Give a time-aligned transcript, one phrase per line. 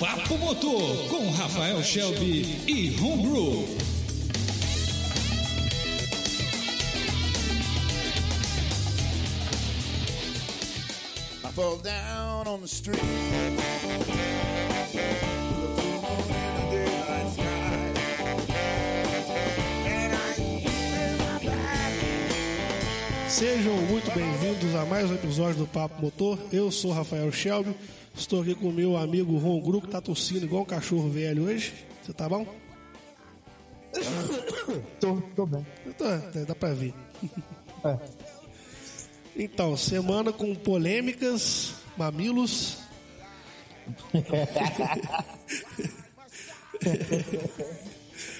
[0.00, 3.66] Papo Motor com Rafael Shelby e Homebrew.
[11.44, 12.98] I fall down on the street.
[23.28, 24.39] Sejam muito bem-vindos
[24.80, 26.38] a mais um episódio do Papo Motor.
[26.50, 27.76] Eu sou Rafael Shelby.
[28.14, 31.44] Estou aqui com o meu amigo Ron Gru, que tá tossindo igual um cachorro velho
[31.44, 31.74] hoje.
[32.02, 32.46] Você tá bom?
[34.98, 35.66] Tô, tô bem.
[35.98, 36.94] Tá, tá, dá pra ver.
[37.84, 37.98] É.
[39.36, 42.78] Então, semana com polêmicas, mamilos.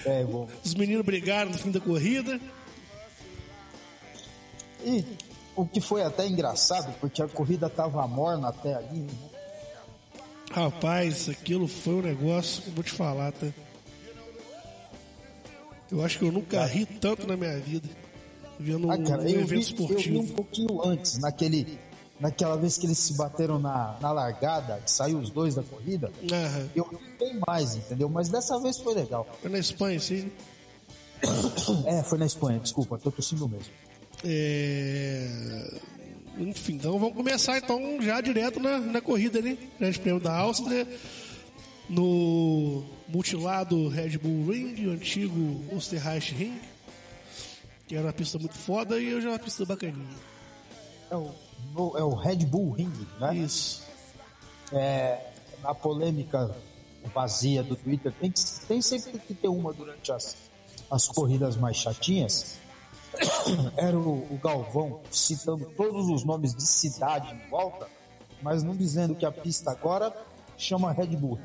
[0.05, 0.49] É bom.
[0.63, 2.41] Os meninos brigaram no fim da corrida.
[4.83, 5.05] E
[5.55, 9.13] o que foi até engraçado, porque a corrida tava morna até ali, né?
[10.51, 13.47] Rapaz, aquilo foi um negócio que eu vou te falar, tá?
[15.91, 17.87] Eu acho que eu nunca ri tanto na minha vida
[18.59, 20.19] vendo Ah, cara, um eu evento vi, eu vi esportivo.
[20.19, 21.79] um pouquinho antes, naquele,
[22.19, 26.11] naquela vez que eles se bateram na, na largada, que saiu os dois da corrida.
[26.31, 26.69] Aham.
[26.75, 28.07] Eu vi bem mais, entendeu?
[28.09, 29.27] Mas dessa vez foi legal.
[29.41, 30.31] Foi na Espanha, sim.
[31.85, 33.71] É, foi na Espanha, desculpa, tô tossindo mesmo.
[34.23, 35.27] É...
[36.37, 39.57] Enfim, então vamos começar então já direto na, na corrida, né?
[39.79, 40.87] Grande Prêmio da Áustria,
[41.89, 46.59] no multilado Red Bull Ring, o antigo Österreich Ring,
[47.87, 50.15] que era uma pista muito foda e hoje é uma pista bacaninha.
[51.09, 51.29] É o,
[51.97, 53.35] é o Red Bull Ring, né?
[53.35, 53.83] Isso.
[54.71, 55.19] é,
[55.61, 56.55] na polêmica
[57.13, 60.37] vazia do Twitter, tem, que- tem sempre que ter uma durante as,
[60.89, 62.57] as corridas mais chatinhas.
[63.77, 67.87] Era o, o Galvão citando todos os nomes de cidade em volta,
[68.41, 70.13] mas não dizendo que a pista agora
[70.57, 71.39] chama Red Bull.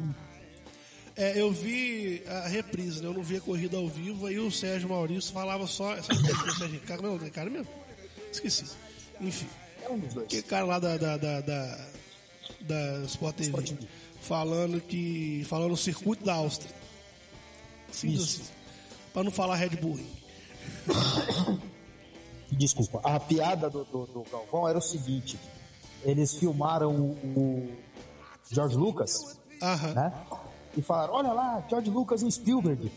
[1.16, 3.08] É, eu vi a reprise, né?
[3.08, 5.96] Eu não vi a corrida ao vivo, aí o Sérgio Maurício falava só.
[6.02, 7.02] Sabe é o Sérgio Ricardo?
[7.04, 7.68] Não, tem cara mesmo?
[8.30, 8.66] Esqueci.
[9.18, 9.48] Enfim.
[9.82, 10.26] É um dos dois.
[10.26, 11.78] Aquele cara lá da, da, da, da,
[12.60, 13.88] da Sport TV Sport TV.
[14.20, 15.42] falando que.
[15.48, 16.70] falando no circuito da Áustria.
[17.90, 18.42] Simples assim.
[19.14, 19.98] Pra não falar Red Bull.
[22.52, 25.38] Desculpa, a piada do, do- do Galvão era o seguinte:
[26.04, 27.70] eles filmaram o,
[28.50, 29.92] George Lucas, Aham.
[29.94, 30.12] né?
[30.76, 32.92] E falaram: olha lá, George Lucas e Spielberg.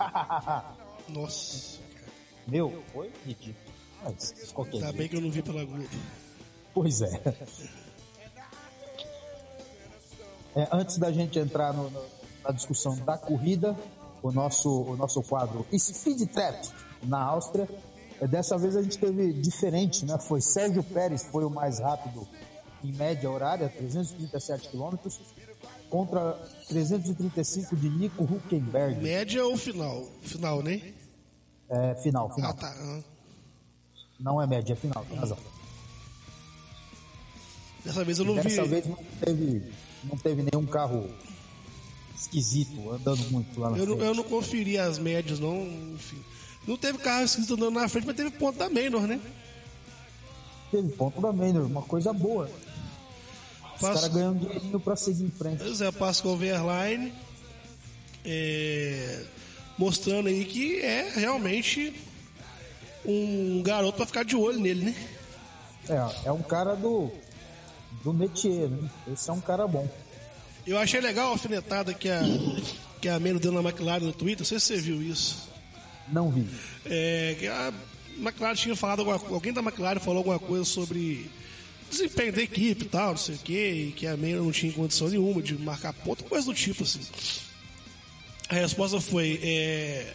[1.09, 1.79] Nossa.
[2.47, 3.55] Meu, foi ridículo.
[4.03, 4.97] Mas, de qualquer Ainda jeito.
[4.97, 5.89] bem que eu não vi pela Globo.
[6.73, 7.21] Pois é.
[10.55, 12.05] É, Antes da gente entrar no- no-
[12.43, 13.75] na discussão da corrida,
[14.21, 16.67] o nosso, o nosso quadro Speed Trap
[17.03, 17.67] na Áustria,
[18.21, 20.17] é, dessa vez a gente teve diferente, né?
[20.19, 22.27] Foi Sérgio Pérez, foi o mais rápido
[22.83, 24.95] em média horária, 337 km,
[25.89, 26.33] contra
[26.67, 29.01] 335 de Nico Huckenberg.
[29.01, 30.05] Média ou final?
[30.21, 30.81] Final, né?
[31.69, 32.53] É, final, Ah, final.
[32.53, 32.73] tá.
[32.77, 33.01] Ah.
[34.19, 35.37] Não é média, é final, tem razão.
[37.85, 38.69] Dessa vez eu não Dessa vi.
[38.69, 39.71] vez não teve,
[40.03, 41.09] não teve nenhum carro
[42.15, 44.07] esquisito andando muito lá na Eu não, frente.
[44.09, 45.55] eu não conferi as médias, não.
[45.65, 46.21] Enfim.
[46.67, 49.19] Não teve carro escrito andando na frente, mas teve ponto da Menor, né?
[50.71, 52.49] Teve ponto da Manor, uma coisa boa.
[53.75, 55.63] Os Passo- caras ganham dinheirinho pra seguir em frente.
[55.63, 57.11] Pois é, Pascal Verlaine
[58.23, 59.23] é,
[59.77, 61.93] mostrando aí que é realmente
[63.05, 64.95] um garoto pra ficar de olho nele, né?
[65.89, 67.09] É, é um cara do,
[68.03, 68.89] do métier, né?
[69.11, 69.87] Esse é um cara bom.
[70.67, 72.21] Eu achei legal a alfinetada que a,
[73.01, 75.49] que a Meno deu na McLaren no Twitter, não sei se você viu isso.
[76.11, 76.47] Não vi.
[76.85, 77.73] É, que a
[78.17, 81.29] McLaren tinha falado, alguma, alguém da McLaren falou alguma coisa sobre
[81.89, 84.71] desempenho da equipe e tal, não sei o que, e que a Meno não tinha
[84.71, 86.99] condição nenhuma de marcar ponto, coisa do tipo assim.
[88.49, 90.13] A resposta foi: é,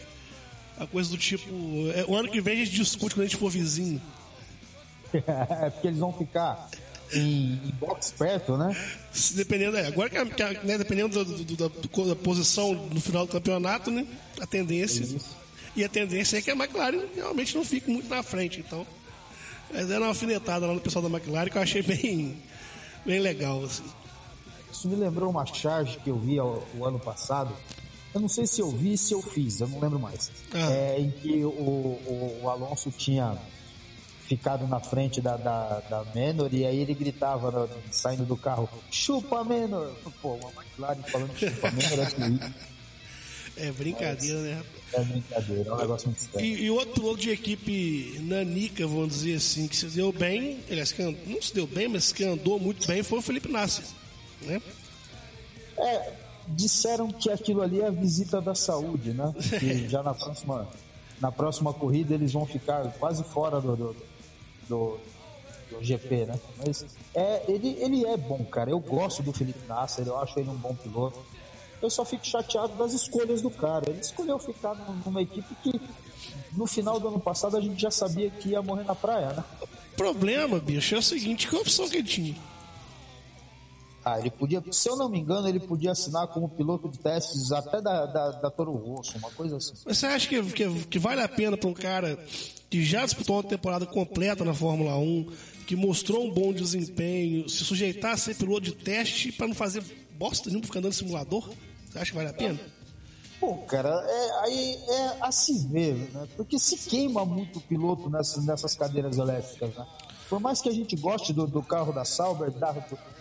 [0.77, 1.49] a coisa do tipo,
[1.95, 4.01] é, o ano que vem a gente discute quando a gente for vizinho.
[5.13, 6.69] é porque eles vão ficar
[7.13, 8.75] em, em box perto, né?
[9.11, 12.99] Se Dependendo, é, agora que, que né, dependendo do- do- da, do- da posição no
[12.99, 14.05] final do campeonato, né?
[14.41, 15.05] A tendência.
[15.75, 18.61] E a tendência é que a McLaren realmente não fique muito na frente.
[18.61, 18.85] Então,
[19.71, 22.41] mas era uma alfinetada lá no pessoal da McLaren que eu achei bem,
[23.05, 23.63] bem legal.
[23.63, 23.83] Assim.
[24.71, 27.53] Isso me lembrou uma charge que eu vi o, ano passado.
[28.13, 30.31] Eu não sei se eu vi, se eu fiz, eu não lembro mais.
[30.53, 30.71] Ah.
[30.71, 33.37] É, em que o, o, o Alonso tinha
[34.25, 39.43] ficado na frente da, da, da Menor e aí ele gritava saindo do carro: chupa
[39.43, 39.91] Menor!
[40.21, 42.75] Pô, uma McLaren falando chupa Menor é.
[43.67, 44.63] É brincadeira, né?
[44.95, 46.45] É brincadeira, é um negócio muito estranho.
[46.45, 50.93] E, e outro piloto de equipe nanica, vamos dizer assim, que se deu bem, aliás,
[50.93, 53.83] que não se deu bem, mas que andou muito bem, foi o Felipe Nasser.
[54.43, 54.61] Né?
[55.77, 56.13] É,
[56.47, 59.33] disseram que aquilo ali é a visita da saúde, né?
[59.59, 60.67] Que já na próxima,
[61.19, 63.95] na próxima corrida eles vão ficar quase fora do, do,
[64.69, 64.99] do,
[65.71, 66.39] do GP, né?
[66.57, 68.69] Mas é, ele, ele é bom, cara.
[68.69, 71.19] Eu gosto do Felipe Nasser, eu acho ele um bom piloto.
[71.81, 73.89] Eu só fico chateado das escolhas do cara.
[73.89, 74.75] Ele escolheu ficar
[75.05, 75.79] numa equipe que
[76.55, 79.43] no final do ano passado a gente já sabia que ia morrer na praia, né?
[79.61, 82.35] O problema, bicho, é o seguinte: que opção que ele tinha?
[84.03, 87.51] Ah, ele podia, se eu não me engano, ele podia assinar como piloto de testes
[87.51, 89.73] até da, da, da Toro Rosso, uma coisa assim.
[89.83, 92.15] Mas você acha que, que, que vale a pena para um cara
[92.69, 95.31] que já disputou uma temporada completa na Fórmula 1,
[95.65, 99.83] que mostrou um bom desempenho, se sujeitar a ser piloto de teste para não fazer
[100.17, 101.49] bosta nenhuma, ficar andando simulador?
[101.89, 102.59] Você acha que vale a pena?
[103.39, 106.27] Pô, cara, é, aí é a se ver, né?
[106.35, 109.85] Porque se queima muito o piloto nessas, nessas cadeiras elétricas, né?
[110.29, 112.71] Por mais que a gente goste do, do carro da Sauber, da,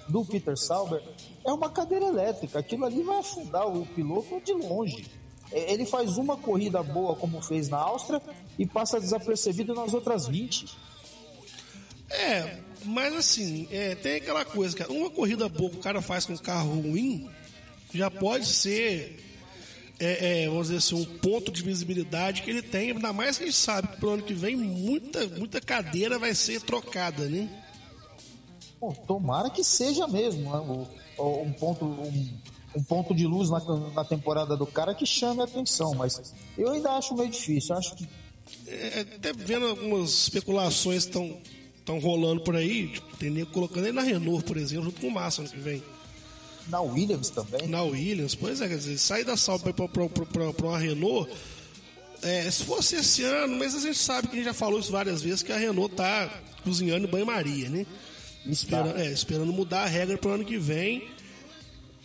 [0.08, 1.02] do Peter Sauber,
[1.44, 2.58] é uma cadeira elétrica.
[2.58, 5.11] Aquilo ali vai afundar o piloto de longe.
[5.52, 8.23] É, ele faz uma corrida boa, como fez na Áustria,
[8.58, 10.75] e passa desapercebido nas outras 20.
[12.11, 14.93] É, mas assim, é, tem aquela coisa, cara.
[14.93, 17.29] Uma corrida boa que o cara faz com um carro ruim
[17.93, 19.25] já pode ser,
[19.99, 22.91] é, é, vamos dizer assim, um ponto de visibilidade que ele tem.
[22.91, 26.35] Ainda mais que a gente sabe que pro ano que vem muita, muita cadeira vai
[26.35, 27.49] ser trocada, né?
[28.81, 30.87] Bom, tomara que seja mesmo né?
[31.17, 32.29] o, um, ponto, um,
[32.77, 33.61] um, ponto de luz na,
[33.95, 37.77] na temporada do cara que chame a atenção, mas eu ainda acho meio difícil.
[37.77, 38.07] Acho que.
[38.67, 41.41] É, até vendo algumas especulações estão
[41.85, 45.11] estão rolando por aí, tipo, tem colocando ele na Renault, por exemplo, junto com o
[45.11, 45.83] Massa ano que vem.
[46.69, 47.69] Na Williams também?
[47.69, 51.31] Na Williams, pois é, quer dizer, sair da Sauber para uma Renault,
[52.23, 54.91] é, se fosse esse ano, mas a gente sabe que a gente já falou isso
[54.91, 57.85] várias vezes, que a Renault tá cozinhando em banho-maria, né?
[58.47, 61.07] Espera, é, esperando mudar a regra para o ano que vem.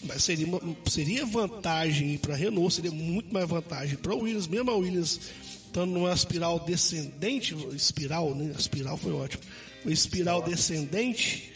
[0.04, 0.48] Mas seria,
[0.88, 5.20] seria vantagem para a Renault, seria muito mais vantagem para a Williams, mesmo a Williams
[5.66, 8.54] estando numa espiral descendente, espiral, né?
[8.56, 9.44] A espiral foi ótimo.
[9.84, 11.54] Uma espiral descendente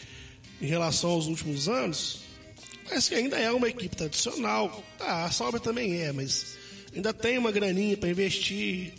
[0.60, 2.20] em relação aos últimos anos,
[2.88, 4.82] mas que ainda é uma equipe tradicional.
[4.98, 6.56] Tá, a Sauber também é, mas
[6.94, 8.92] ainda tem uma graninha para investir,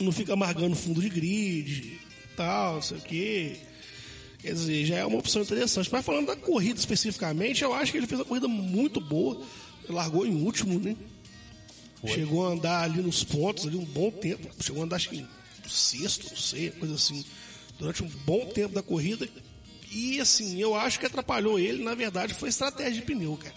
[0.00, 2.00] não fica amargando fundo de grid,
[2.36, 3.56] tal, não sei o quê.
[4.38, 5.88] Quer dizer, já é uma opção interessante.
[5.90, 9.42] Mas falando da corrida especificamente, eu acho que ele fez uma corrida muito boa.
[9.84, 10.96] Ele largou em último, né?
[12.00, 12.10] Foi.
[12.10, 14.48] Chegou a andar ali nos pontos, ali um bom tempo.
[14.62, 15.26] Chegou a andar, acho que
[15.68, 17.24] sexto, não sei, coisa assim.
[17.78, 19.28] Durante um bom tempo da corrida.
[19.90, 23.54] E assim, eu acho que atrapalhou ele, na verdade, foi estratégia de pneu, cara.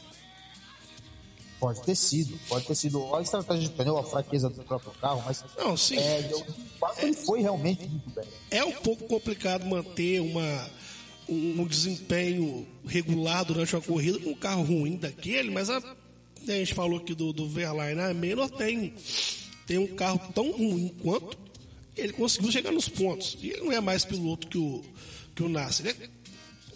[1.60, 5.22] Pode ter sido, pode ter sido a estratégia de pneu, a fraqueza do próprio carro,
[5.26, 5.44] mas.
[5.58, 5.98] Não, sim.
[5.98, 6.44] É, eu,
[6.98, 8.26] ele foi realmente muito bem.
[8.50, 10.70] É um pouco complicado manter uma,
[11.30, 16.52] um, um desempenho regular durante uma corrida com um carro ruim daquele, mas a, a
[16.52, 18.96] gente falou aqui do, do Verlaine, a Menor tem,
[19.68, 21.38] tem um carro tão ruim quanto
[21.96, 23.38] ele conseguiu chegar nos pontos.
[23.42, 24.84] E ele não é mais piloto que o,
[25.36, 25.88] que o Nasser.
[25.88, 26.10] Ele é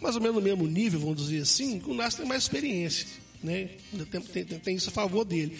[0.01, 3.07] mais ou menos no mesmo nível, vamos dizer assim, que o Nasser tem mais experiência
[3.45, 3.69] né?
[4.11, 5.57] Tem, tem, tem isso a favor dele.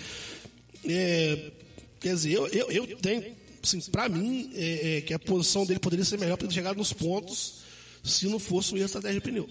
[0.84, 1.52] É,
[2.00, 5.80] quer dizer, eu, eu, eu tenho, assim, para mim, é, é, que a posição dele
[5.80, 7.64] poderia ser melhor para ele chegar nos pontos
[8.04, 9.48] se não fosse o erro estratégia de pneu.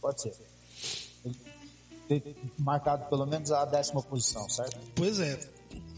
[0.00, 0.34] Pode ser.
[2.58, 4.78] Marcado pelo menos a décima posição, certo?
[4.94, 5.38] Pois é.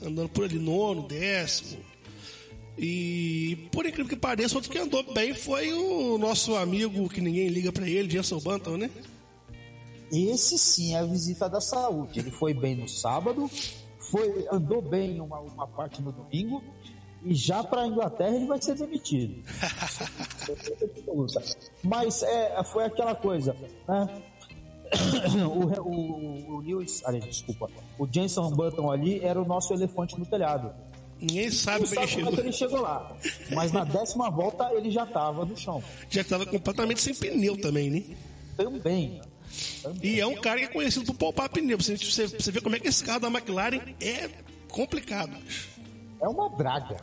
[0.03, 1.81] Andando por ali, nono, décimo.
[2.77, 7.49] E por incrível que pareça, outro que andou bem foi o nosso amigo que ninguém
[7.49, 8.91] liga para ele, Jenson Button, né?
[10.13, 12.19] Esse sim é a visita da saúde.
[12.19, 13.49] Ele foi bem no sábado,
[13.99, 16.63] foi, andou bem uma, uma parte no domingo,
[17.25, 19.43] e já para a Inglaterra ele vai ser demitido.
[21.83, 23.57] Mas é, foi aquela coisa,
[23.89, 24.23] né?
[25.45, 30.25] O, o, o Lewis, ali, desculpa, o Jenson Button ali era o nosso elefante no
[30.27, 30.73] telhado.
[31.21, 33.17] Ninguém sabe como, sabe como é que ele chegou lá.
[33.53, 35.83] Mas na décima volta ele já estava no chão.
[36.11, 38.03] Já estava completamente sem pneu também, né?
[38.57, 39.21] Também.
[40.03, 41.79] E é um cara que é conhecido por poupar pneu.
[41.79, 44.29] Você, você, você vê como é que esse carro da McLaren é
[44.69, 45.37] complicado.
[46.21, 46.97] É uma draga.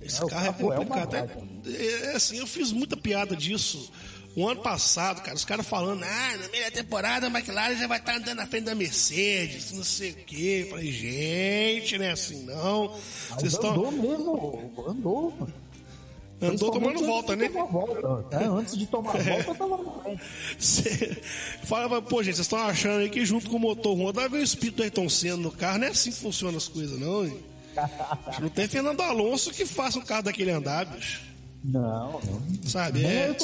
[0.00, 1.14] Esse é, carro, carro, é complicado.
[1.66, 3.90] É, é, é, assim, eu fiz muita piada disso.
[4.36, 7.98] O ano passado, cara, os caras falando, ah, na meia temporada a McLaren já vai
[7.98, 10.62] estar andando na frente da Mercedes, não sei o quê.
[10.64, 12.88] Eu falei, gente, não é assim não.
[13.30, 13.92] Vocês andou estão...
[13.92, 15.48] mesmo, andou.
[16.42, 17.48] Andou tomando volta, né?
[17.48, 18.36] Volta.
[18.36, 19.42] É, antes de tomar é.
[19.42, 20.18] volta, tava.
[21.62, 24.38] Falava, pô, gente, vocês estão achando aí que junto com o motor Honda vai ver
[24.38, 25.78] o espírito do Ayrton Senna no carro.
[25.78, 27.24] Não é assim que funcionam as coisas, não.
[27.24, 27.38] Hein?
[28.40, 31.33] não tem Fernando Alonso que faça um carro daquele andar, bicho.
[31.64, 32.42] Não, não.
[32.68, 33.00] Sabe?
[33.00, 33.36] Nem, é,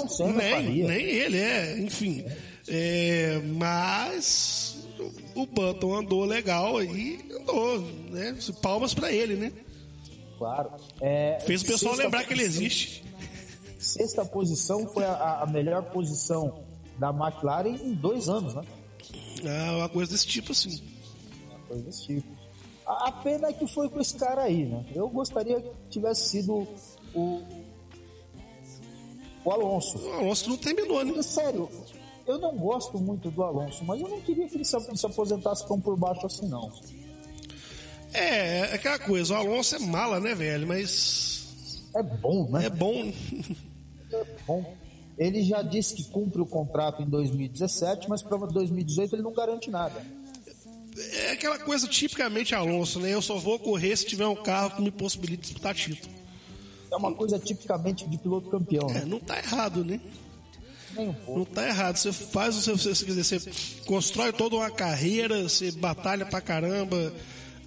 [0.62, 2.25] nem, nem ele, é, enfim.
[2.69, 4.87] É, mas
[5.35, 8.37] o Button andou legal e andou, né?
[8.61, 9.50] Palmas pra ele, né?
[10.37, 10.71] Claro.
[11.00, 13.05] É, Fez o pessoal lembrar que ele posição- existe.
[13.79, 16.62] Sexta posição foi a, a melhor posição
[16.99, 18.62] da McLaren em dois anos, né?
[19.47, 20.83] Ah, uma coisa desse tipo assim.
[21.49, 22.29] Uma coisa desse tipo.
[22.87, 24.85] A, a pena é que foi com esse cara aí, né?
[24.95, 26.69] Eu gostaria que tivesse sido
[27.15, 27.43] o,
[29.44, 29.99] o Alonso.
[29.99, 31.12] O Alonso não terminou, né?
[31.12, 31.68] Porque, sério,
[32.26, 35.66] eu não gosto muito do Alonso, mas eu não queria que ele se, se aposentasse
[35.66, 36.70] tão por baixo assim, não.
[38.12, 40.66] É, é aquela coisa, o Alonso é mala, né, velho?
[40.66, 42.66] Mas É bom, né?
[42.66, 43.12] é bom.
[44.47, 44.75] bom.
[45.18, 49.70] Ele já disse que cumpre o contrato em 2017, mas para 2018 ele não garante
[49.70, 50.02] nada.
[51.12, 53.12] É aquela coisa tipicamente Alonso, né?
[53.12, 56.20] Eu só vou correr se tiver um carro que me possibilite disputar título.
[56.90, 59.04] É uma coisa tipicamente de piloto campeão, É, né?
[59.06, 60.00] não tá errado, né?
[60.97, 61.14] Um.
[61.38, 61.97] Não tá errado.
[61.97, 62.76] Você faz o seu.
[62.76, 63.50] Você, quer dizer, você
[63.87, 67.12] constrói toda uma carreira, você batalha pra caramba,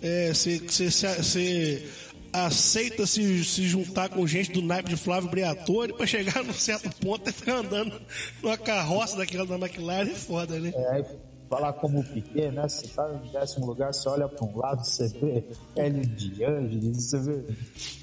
[0.01, 1.87] é, você, você, você-
[2.33, 6.89] aceita se, se juntar com gente do naipe de Flávio Briatore pra chegar num certo
[6.97, 8.01] ponto e ficar andando
[8.41, 10.73] numa carroça daquela da McLaren é foda, né?
[10.75, 11.05] É,
[11.53, 12.67] falar como o Piquet, né?
[12.67, 15.43] Você tá em décimo lugar, você olha para um lado, você vê
[15.75, 17.55] Hélio de Angelis, você vê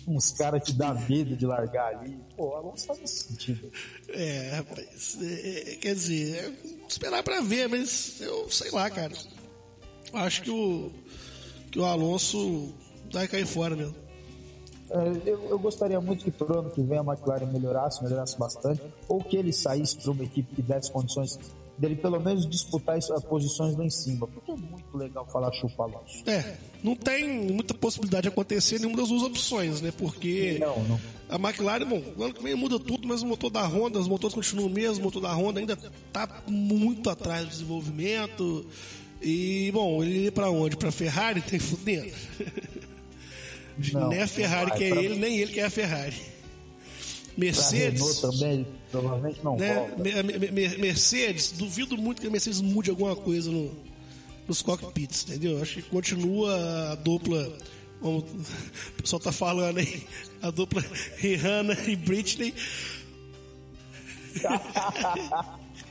[0.06, 2.16] uns caras que dá medo de largar ali.
[2.36, 3.70] Pô, Alonso tá nesse sentido.
[4.08, 5.18] É, rapaz.
[5.20, 6.52] é, é, quer dizer, é
[6.88, 9.14] esperar pra ver, mas eu sei lá, cara.
[10.12, 10.92] Acho que o,
[11.72, 12.72] que o Alonso
[13.12, 13.96] vai cair fora mesmo.
[14.90, 18.82] É, eu, eu gostaria muito que pro ano que vem a McLaren melhorasse, melhorasse bastante,
[19.08, 21.38] ou que ele saísse para uma equipe que desse condições
[21.80, 25.84] dele pelo menos disputar as posições lá em cima, porque é muito legal falar chupa
[25.84, 26.22] Alonso.
[26.26, 29.90] É, não tem muita possibilidade de acontecer nenhuma das duas opções, né?
[29.96, 31.00] Porque Não, não.
[31.28, 34.06] a McLaren, bom, o ano que vem muda tudo, mas o motor da Honda, os
[34.06, 35.76] motores continuam o mesmo, o motor da Honda ainda
[36.12, 38.66] tá muito atrás do desenvolvimento.
[39.22, 40.76] E, bom, ele ia pra onde?
[40.76, 41.40] Pra Ferrari?
[41.40, 42.10] Tem fudendo.
[43.92, 44.78] Não, nem a Ferrari não vai.
[44.78, 46.14] que é Pra- ele, nem ele que é a Ferrari.
[46.16, 48.00] Pra Mercedes.
[48.00, 49.74] Renault também, provavelmente não né?
[49.74, 50.02] volta.
[50.02, 53.70] Me- me- me- Mercedes, duvido muito que a Mercedes mude alguma coisa no,
[54.48, 55.60] nos cockpits, entendeu?
[55.62, 57.50] Acho que continua a dupla.
[58.00, 60.02] como o pessoal tá falando aí,
[60.42, 60.82] a dupla
[61.18, 62.54] Rihanna e Britney.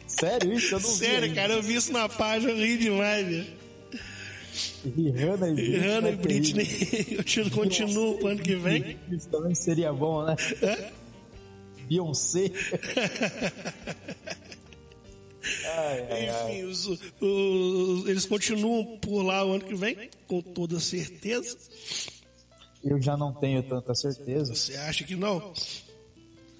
[0.08, 0.76] Sério isso?
[0.76, 1.36] Eu não vi Sério, ainda.
[1.36, 3.60] cara, eu vi isso na página, eu ri demais, velho.
[4.98, 5.80] Rihanna e Britney.
[5.80, 6.66] Rihanna e é Britney
[7.18, 8.98] continuam continua pro ano que vem.
[9.12, 10.36] Isso também seria bom, né?
[11.90, 12.52] Beyoncé.
[15.66, 16.52] ai, ai, ai.
[16.52, 21.58] Enfim, os- os- eles continuam por lá o ano que vem, com toda certeza.
[22.84, 24.54] Eu já não tenho tanta certeza.
[24.56, 25.54] Você acha que não?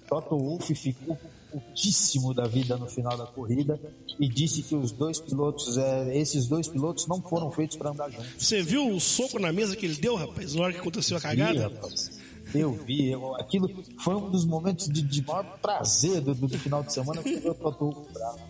[0.08, 1.16] Toto Wolff ficou
[1.50, 3.80] putíssimo da vida no final da corrida
[4.18, 8.10] e disse que os dois pilotos, é, esses dois pilotos não foram feitos para andar
[8.10, 8.28] juntos.
[8.38, 11.20] Você viu o soco na mesa que ele deu, rapaz, na hora que aconteceu a
[11.20, 11.62] cagada?
[11.68, 12.19] rapaz.
[12.54, 13.68] Eu vi, eu- aquilo
[14.00, 17.54] foi um dos momentos de, de maior prazer do, do- final de semana que eu
[17.54, 18.40] Toto bravo.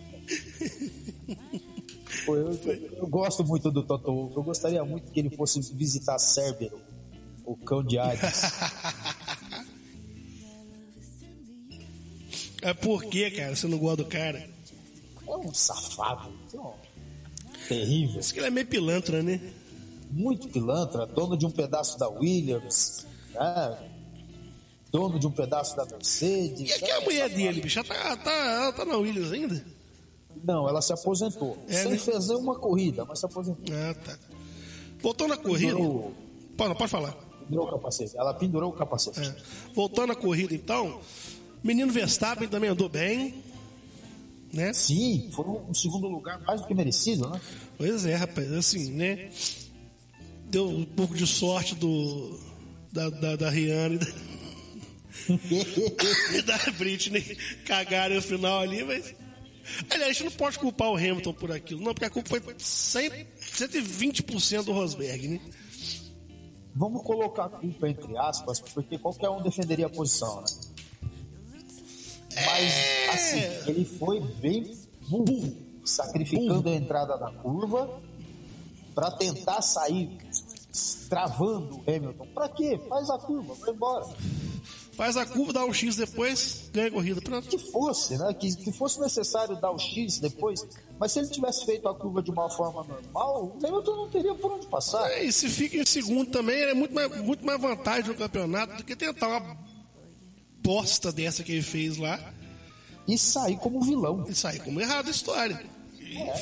[2.25, 2.51] Pô, eu,
[2.97, 6.79] eu gosto muito do Toto eu gostaria muito que ele fosse visitar Cérbero,
[7.45, 8.21] o cão de Hades.
[12.63, 14.47] É por que, cara, você não gosta do cara?
[15.27, 16.75] É um safado, então,
[17.67, 18.19] terrível.
[18.19, 19.39] Diz que ele é meio pilantra, né?
[20.11, 23.90] muito pilantra, dono de um pedaço da Williams, né?
[24.91, 26.69] Dono de um pedaço da Mercedes.
[26.69, 27.79] E aqui é a mulher dele, bicho?
[27.79, 29.65] Ela tá, tá, ela tá na Williams ainda?
[30.43, 31.57] Não, ela se aposentou.
[31.67, 31.97] É, Sem né?
[31.97, 33.75] fazer uma corrida, mas se aposentou.
[33.75, 34.17] Ah, tá.
[34.99, 35.73] Voltando à corrida.
[35.73, 36.13] Pendurou,
[36.57, 37.13] Pode, pode falar.
[37.47, 38.17] pendurou o capacete.
[38.17, 39.19] Ela pendurou o capacete.
[39.19, 39.35] É.
[39.73, 40.99] Voltando à corrida, então.
[41.63, 43.43] Menino Verstappen também andou bem.
[44.53, 44.73] Né?
[44.73, 47.39] Sim, foi um segundo lugar mais do que merecido, né?
[47.77, 49.29] Pois é, rapaz, assim, né?
[50.49, 52.37] Deu um pouco de sorte do.
[52.91, 54.05] Da, da, da Rihanna e da,
[56.45, 59.15] da Britney cagaram no final ali, mas.
[59.89, 62.55] Aliás, a gente não pode culpar o Hamilton por aquilo, não, porque a culpa foi
[62.57, 65.39] 100, 120% do Rosberg, né?
[66.73, 70.47] Vamos colocar a culpa entre aspas, porque qualquer um defenderia a posição, né?
[72.33, 72.73] Mas,
[73.13, 74.75] assim, ele foi bem
[75.07, 75.53] burro,
[75.83, 78.01] sacrificando a entrada da curva
[78.95, 80.09] para tentar sair
[81.09, 82.27] travando o Hamilton.
[82.33, 82.79] Para quê?
[82.87, 84.05] Faz a curva, vai embora.
[85.01, 87.19] Faz a curva, dá um X depois, ganha a corrida.
[87.19, 87.47] Pronto.
[87.47, 88.31] Que fosse, né?
[88.35, 90.63] Que, que fosse necessário dar o X depois,
[90.99, 94.35] mas se ele tivesse feito a curva de uma forma normal, o Hamilton não teria
[94.35, 95.09] por onde passar.
[95.13, 98.77] É, E se fica em segundo também, é muito mais, muito mais vantagem no campeonato
[98.77, 99.57] do que tentar uma
[100.61, 102.19] bosta dessa que ele fez lá
[103.07, 104.23] E sair como vilão.
[104.29, 105.65] e sair como errado a história.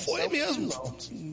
[0.03, 0.69] Foi mesmo.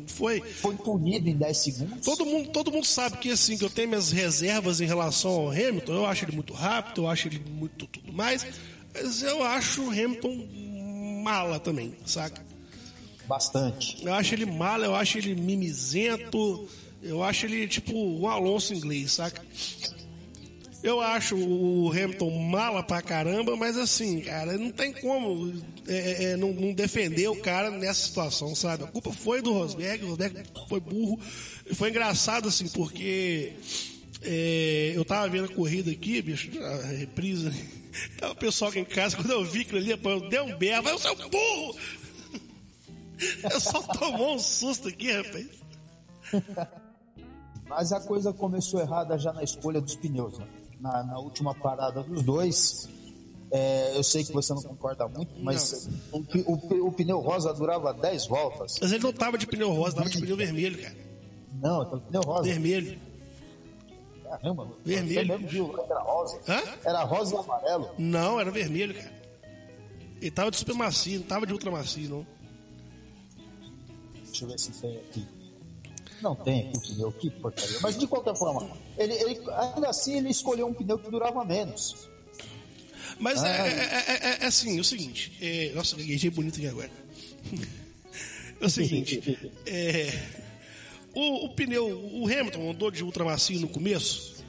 [0.07, 0.41] Foi.
[0.41, 2.05] Foi punido em 10 segundos.
[2.05, 5.51] Todo mundo, todo mundo sabe que assim, que eu tenho minhas reservas em relação ao
[5.51, 5.93] Hamilton.
[5.93, 8.47] Eu acho ele muito rápido, eu acho ele muito tudo mais.
[8.95, 10.47] Mas eu acho o Hamilton
[11.23, 12.45] mala também, saca?
[13.27, 14.05] Bastante.
[14.05, 16.69] Eu acho ele mala, eu acho ele mimizento,
[17.03, 19.45] eu acho ele tipo um Alonso inglês, saca?
[20.87, 25.53] Eu acho o Hamilton mala pra caramba, mas assim, cara, não tem como
[25.89, 28.85] é, é, não, não, defender o cara nessa situação, sabe?
[28.85, 31.19] A culpa foi do Rosberg, o Rosberg foi burro.
[31.75, 33.55] Foi engraçado, assim, porque
[34.23, 37.51] é, eu tava vendo a corrida aqui, bicho, a reprise.
[38.21, 40.85] Tava o pessoal aqui em casa, quando eu vi aquilo ali, eu dei um berro,
[40.85, 41.77] mas eu sou burro!
[43.51, 45.49] Eu só tomou um susto aqui, rapaz.
[47.67, 50.47] Mas a coisa começou errada já na escolha dos pneus, né?
[50.87, 52.89] Na, na última parada dos dois.
[53.51, 57.95] É, eu sei que você não concorda muito, mas o, o, o, pneu rosa durava
[57.95, 58.79] 10 voltas.
[58.81, 60.97] Mas ele não tava de pneu rosa, tava de pneu vermelho, cara.
[61.63, 62.43] Não, então pneu rosa.
[62.43, 62.99] Vermelho.
[64.25, 65.27] Caramba, vermelho.
[65.27, 66.41] Você mesmo viu que era rosa?
[66.49, 66.63] Hã?
[66.85, 67.91] Era rosa e amarelo?
[67.97, 69.15] Não, era vermelho, cara.
[70.21, 72.27] Ele tava de super macio, não tava de ultra macio, não.
[74.25, 75.27] Deixa eu ver se tem aqui.
[76.23, 77.79] Não tem aqui o pneu, que porcaria.
[77.83, 82.09] Mas de qualquer forma, ele, ele, ainda assim ele escolheu um pneu que durava menos.
[83.19, 83.49] Mas ah.
[83.49, 85.33] é, é, é, assim, é o seguinte.
[85.41, 86.91] É, nossa, gaguejei bonito aqui agora.
[88.59, 89.21] É o seguinte.
[91.15, 94.43] o, o, pneu, o Hamilton andou de ultramacio no começo.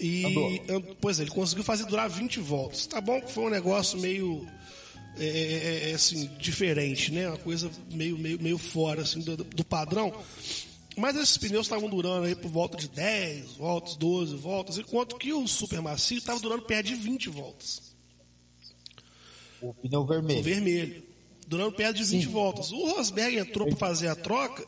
[0.00, 2.86] E, and, pois é, ele conseguiu fazer durar 20 voltas.
[2.86, 4.48] Tá bom que foi um negócio meio.
[5.18, 7.28] É, assim, diferente, né?
[7.28, 10.10] Uma coisa meio, meio, meio fora assim, do, do padrão.
[10.96, 15.32] Mas esses pneus estavam durando aí por volta de 10 voltas, 12 voltas, enquanto que
[15.32, 17.82] o super macio estava durando perto de 20 voltas.
[19.60, 20.40] O pneu vermelho.
[20.40, 21.02] O vermelho.
[21.46, 22.30] Durando perto de 20 Sim.
[22.30, 22.70] voltas.
[22.70, 24.66] O Rosberg entrou para fazer a troca,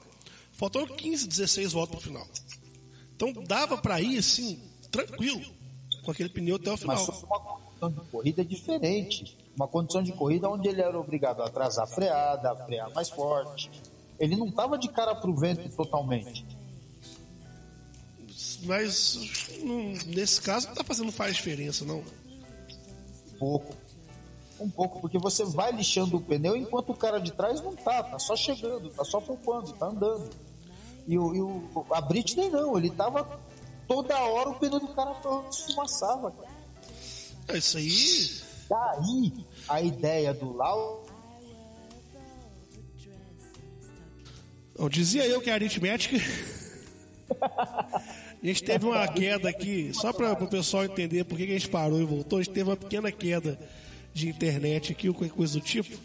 [0.53, 2.29] faltando 15, 16 voltas para o final.
[3.15, 4.61] Então dava para ir assim,
[4.91, 5.43] tranquilo,
[6.03, 6.97] com aquele pneu até o final.
[6.97, 9.37] Mas uma condição de corrida diferente.
[9.55, 13.09] Uma condição de corrida onde ele era obrigado a atrasar a freada, a frear mais
[13.09, 13.71] forte,
[14.19, 16.45] ele não estava de cara para o vento totalmente.
[18.63, 19.51] Mas
[20.07, 21.99] nesse caso não está fazendo faz diferença, não.
[21.99, 23.75] Um pouco.
[24.59, 28.03] Um pouco, porque você vai lixando o pneu enquanto o cara de trás não tá,
[28.03, 30.31] tá só chegando, tá só poupando, tá andando.
[31.07, 33.39] E o, e o a Britney não, ele tava
[33.87, 35.15] toda hora o pneu do cara
[35.51, 36.33] esfumaçava.
[37.49, 38.47] É isso aí.
[38.69, 41.06] Daí a ideia do Lau
[44.79, 46.17] Bom, dizia eu que a aritmética.
[48.43, 51.69] A gente teve uma queda aqui, só para o pessoal entender por que a gente
[51.69, 53.59] parou e voltou, a gente teve uma pequena queda
[54.15, 55.97] de internet aqui, ou qualquer coisa do tipo.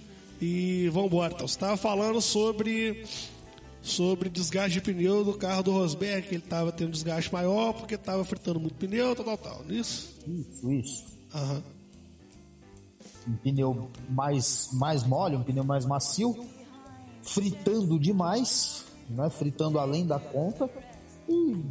[0.42, 1.34] E vamos embora.
[1.34, 3.06] Então, você estava falando sobre
[3.84, 7.96] sobre desgaste de pneu do carro do Rosberg, que ele estava tendo desgaste maior porque
[7.96, 9.66] estava fritando muito pneu, tal, tal, tal.
[9.70, 10.18] É isso?
[10.28, 11.06] Isso, isso.
[11.36, 11.62] Uhum.
[13.28, 16.36] Um pneu mais, mais mole, um pneu mais macio
[17.22, 19.30] fritando demais, né?
[19.30, 20.70] fritando além da conta
[21.28, 21.64] e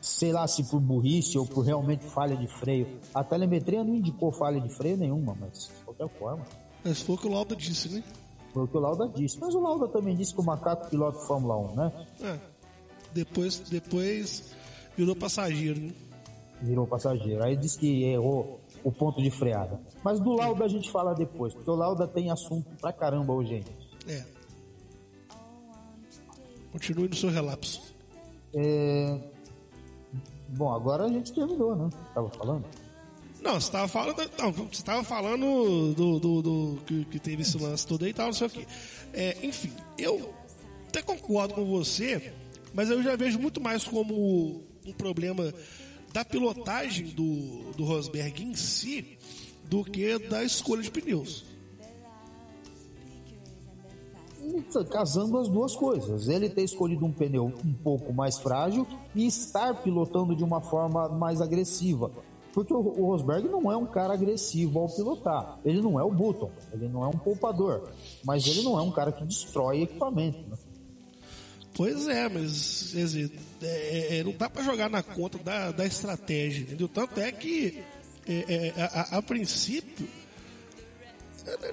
[0.00, 2.86] sei lá se por burrice ou por realmente falha de freio.
[3.14, 6.44] A telemetria não indicou falha de freio nenhuma, mas de qualquer forma.
[6.84, 8.04] Mas foi o que o Lauda disse, né?
[8.52, 9.38] Foi o que o Lauda disse.
[9.40, 12.06] Mas o Lauda também disse que o macaco piloto Fórmula 1, né?
[12.22, 12.38] É.
[13.12, 14.52] Depois, depois
[14.96, 15.92] virou passageiro, né?
[16.60, 17.42] Virou passageiro.
[17.42, 19.80] Aí disse que errou o ponto de freada.
[20.04, 23.54] Mas do Lauda a gente fala depois, porque o Lauda tem assunto pra caramba hoje
[23.54, 23.70] ainda.
[24.06, 24.33] É.
[26.74, 27.80] Continue no seu relapso.
[28.52, 29.16] É...
[30.48, 31.88] Bom, agora a gente terminou, né?
[32.12, 32.64] Tava falando?
[33.40, 34.30] Não, você estava falando.
[34.36, 38.14] Não, você estava falando do, do, do que, que, teve esse lance todo aí e
[38.14, 38.66] tal, não sei o quê.
[39.12, 40.34] É, enfim, eu
[40.88, 42.32] até concordo com você,
[42.74, 45.54] mas eu já vejo muito mais como um problema
[46.12, 49.16] da pilotagem do, do Rosberg em si
[49.70, 51.53] do que da escolha de pneus
[54.90, 56.28] casando as duas coisas.
[56.28, 61.08] Ele ter escolhido um pneu um pouco mais frágil e estar pilotando de uma forma
[61.08, 62.10] mais agressiva.
[62.52, 65.58] Porque o Rosberg não é um cara agressivo ao pilotar.
[65.64, 67.90] Ele não é o Button, ele não é um poupador.
[68.24, 70.38] Mas ele não é um cara que destrói equipamento.
[70.48, 70.56] Né?
[71.74, 76.62] Pois é, mas dizer, é, é, não dá para jogar na conta da, da estratégia,
[76.62, 76.86] entendeu?
[76.86, 77.82] Tanto é que,
[78.28, 80.08] é, é a, a princípio,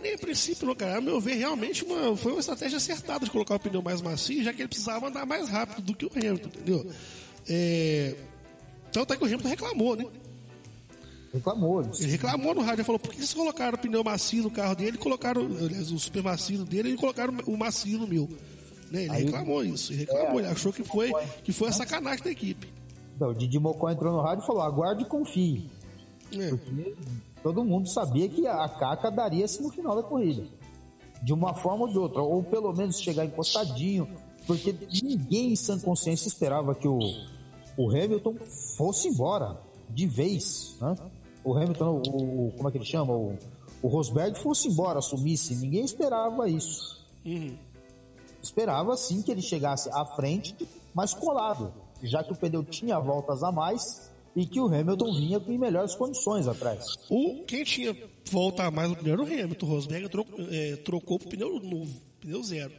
[0.02, 0.98] nem a princípio, não, cara.
[0.98, 4.44] A meu ver, realmente uma, foi uma estratégia acertada de colocar o pneu mais macio,
[4.44, 6.92] já que ele precisava andar mais rápido do que o Hamilton, entendeu?
[7.48, 8.16] É...
[8.92, 10.06] Tanto é que o Hamilton reclamou, né?
[11.34, 11.82] Reclamou.
[11.82, 14.98] Ele reclamou no rádio, falou, por que vocês colocaram o pneu macio no carro dele
[14.98, 18.30] colocaram, aliás, o super macio dele e colocaram o macio no meu?
[18.92, 19.04] Né?
[19.04, 21.12] Ele Aí- reclamou isso, ele reclamou, É, ele achou que foi,
[21.44, 22.68] que foi a sacanagem da equipe.
[23.16, 25.70] Então, o Didi Mocó entrou no rádio e falou: aguarde e confie.
[26.34, 26.50] É.
[26.50, 26.96] Porque
[27.44, 30.46] todo mundo sabia que a caca daria-se no final da corrida.
[31.24, 32.22] De uma forma ou de outra.
[32.22, 34.08] Ou pelo menos chegar encostadinho.
[34.48, 36.98] Porque ninguém em sã consciência esperava que o,
[37.78, 38.36] o Hamilton
[38.76, 40.76] fosse embora de vez.
[40.82, 40.96] Né?
[41.44, 43.14] O Hamilton, o, o- como é que ele chama?
[43.14, 43.38] O,
[43.84, 45.56] o Rosberg fosse embora, sumisse.
[45.56, 47.06] Ninguém esperava isso.
[48.42, 50.56] Esperava sim que ele chegasse à frente,
[50.94, 55.42] mas colado, já que o pneu tinha voltas a mais e que o Hamilton vinha
[55.48, 56.86] em melhores condições atrás.
[57.10, 57.96] O, quem tinha
[58.30, 62.02] volta mais no pneu era o Hamilton, o Rosberg trocou, é, trocou pro pneu novo,
[62.22, 62.74] pneu zero.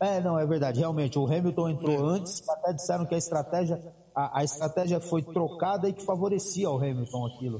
[0.00, 0.80] É, não, é verdade.
[0.80, 3.80] Realmente, o Hamilton entrou antes, até disseram que a estratégia,
[4.14, 7.58] a, a estratégia foi trocada e que favorecia ao Hamilton aquilo.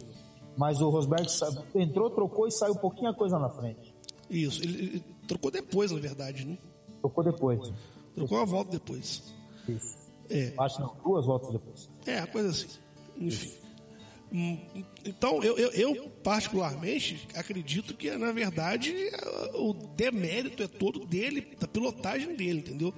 [0.57, 1.27] Mas o Rosberg
[1.75, 3.95] entrou, trocou e saiu um pouquinho a coisa na frente.
[4.29, 6.59] Isso, ele, ele trocou depois, na verdade, né?
[7.01, 7.73] Trocou depois.
[8.15, 9.23] Trocou a volta depois.
[9.69, 9.97] Isso.
[10.29, 11.89] É, Acho que não, duas voltas depois.
[12.07, 12.69] É, a coisa assim.
[13.19, 13.53] Enfim.
[14.33, 14.59] Hum,
[15.05, 18.95] Então, eu, eu, eu, particularmente acredito que, na verdade,
[19.55, 22.93] o demérito é todo dele, da pilotagem dele, entendeu?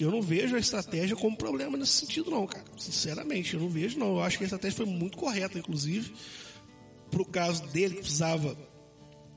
[0.00, 2.64] Eu não vejo a estratégia como problema nesse sentido, não, cara.
[2.78, 4.16] Sinceramente, eu não vejo, não.
[4.16, 6.12] Eu acho que a estratégia foi muito correta, inclusive.
[7.10, 8.56] Pro caso dele, que precisava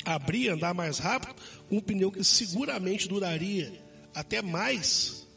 [0.05, 1.35] abrir, andar mais rápido,
[1.69, 3.73] um pneu que seguramente duraria
[4.13, 5.27] até mais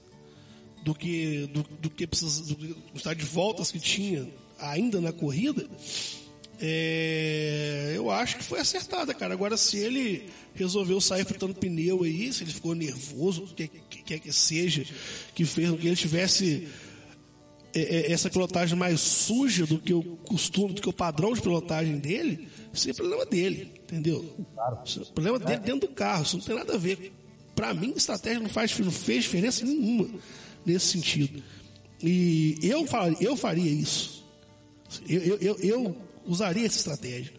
[0.84, 5.00] do que do, do que precisa do que o estado de voltas que tinha ainda
[5.00, 5.66] na corrida
[6.60, 9.34] é, eu acho que foi acertada cara.
[9.34, 14.02] Agora se ele resolveu sair fritando pneu aí se ele ficou nervoso o que que
[14.02, 14.84] quer que seja
[15.34, 16.68] que fez com que ele tivesse
[17.74, 21.40] é, é, essa pilotagem mais suja do que o costume do que o padrão de
[21.40, 24.46] pilotagem dele isso é problema dele entendeu?
[24.84, 27.12] Isso é problema dele dentro do carro isso não tem nada a ver.
[27.54, 30.08] Para mim estratégia não faz não fez diferença nenhuma
[30.64, 31.42] nesse sentido
[32.02, 34.24] e eu faria, eu faria isso
[35.08, 35.96] eu, eu, eu,
[36.26, 37.32] usaria essa estratégia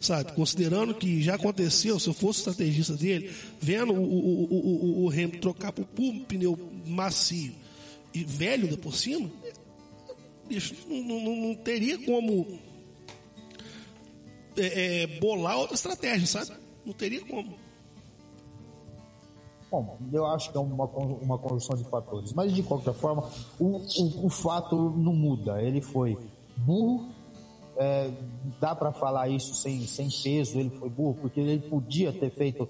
[0.00, 5.04] sabe considerando que já aconteceu se eu fosse estrategista dele vendo o, o, o, o,
[5.04, 7.54] o Hamilton trocar por, um pneu macio
[8.12, 9.30] e velho ainda por cima
[10.48, 12.58] bicho, não, não, não teria como
[14.56, 16.52] é, é, bolar outra estratégia, sabe?
[16.84, 17.56] Não teria como.
[19.82, 22.32] Bom, eu acho que é uma, uma conjunção de fatores.
[22.32, 23.24] Mas, de qualquer forma,
[23.58, 25.60] o, o, o fato não muda.
[25.60, 26.16] Ele foi
[26.58, 27.08] burro,
[27.76, 28.08] é,
[28.60, 32.68] dá para falar isso sem, sem peso, ele foi burro, porque ele podia ter feito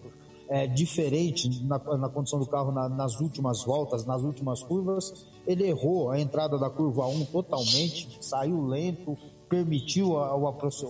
[0.48, 5.26] é, diferente na, na condição do carro na- nas últimas voltas, nas últimas curvas.
[5.46, 9.14] Ele errou a entrada da curva 1 totalmente, saiu lento,
[9.48, 10.86] permitiu a- o, aproxi-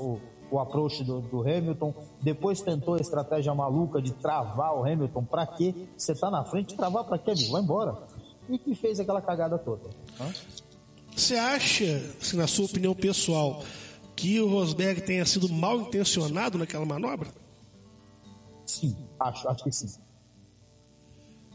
[0.55, 5.25] o, approach do, do Hamilton, depois tentou a estratégia maluca de travar o Hamilton.
[5.25, 5.75] Pra quê?
[5.97, 7.53] Você tá na frente, travar pra quê, amigo?
[7.53, 7.97] Vai embora.
[8.49, 9.91] E que fez aquela cagada toda.
[11.15, 11.85] Você acha,
[12.21, 13.63] assim, na sua opinião pessoal,
[14.17, 17.29] que o Rosberg tenha sido mal intencionado naquela manobra?
[18.67, 20.05] Sim, acho, acho que sim.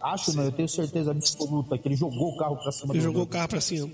[0.01, 3.23] Acho, não, eu tenho certeza absoluta que ele jogou o carro pra cima Ele jogou
[3.23, 3.91] o carro pra cima.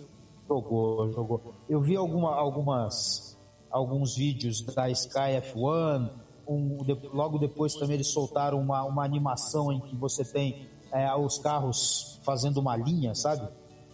[0.48, 1.54] Jogou, jogou.
[1.68, 3.35] Eu vi alguma, algumas,
[3.76, 6.10] alguns vídeos da Sky F1.
[6.48, 11.14] Um, de- logo depois também eles soltaram uma, uma animação em que você tem é,
[11.16, 13.48] os carros fazendo uma linha, sabe?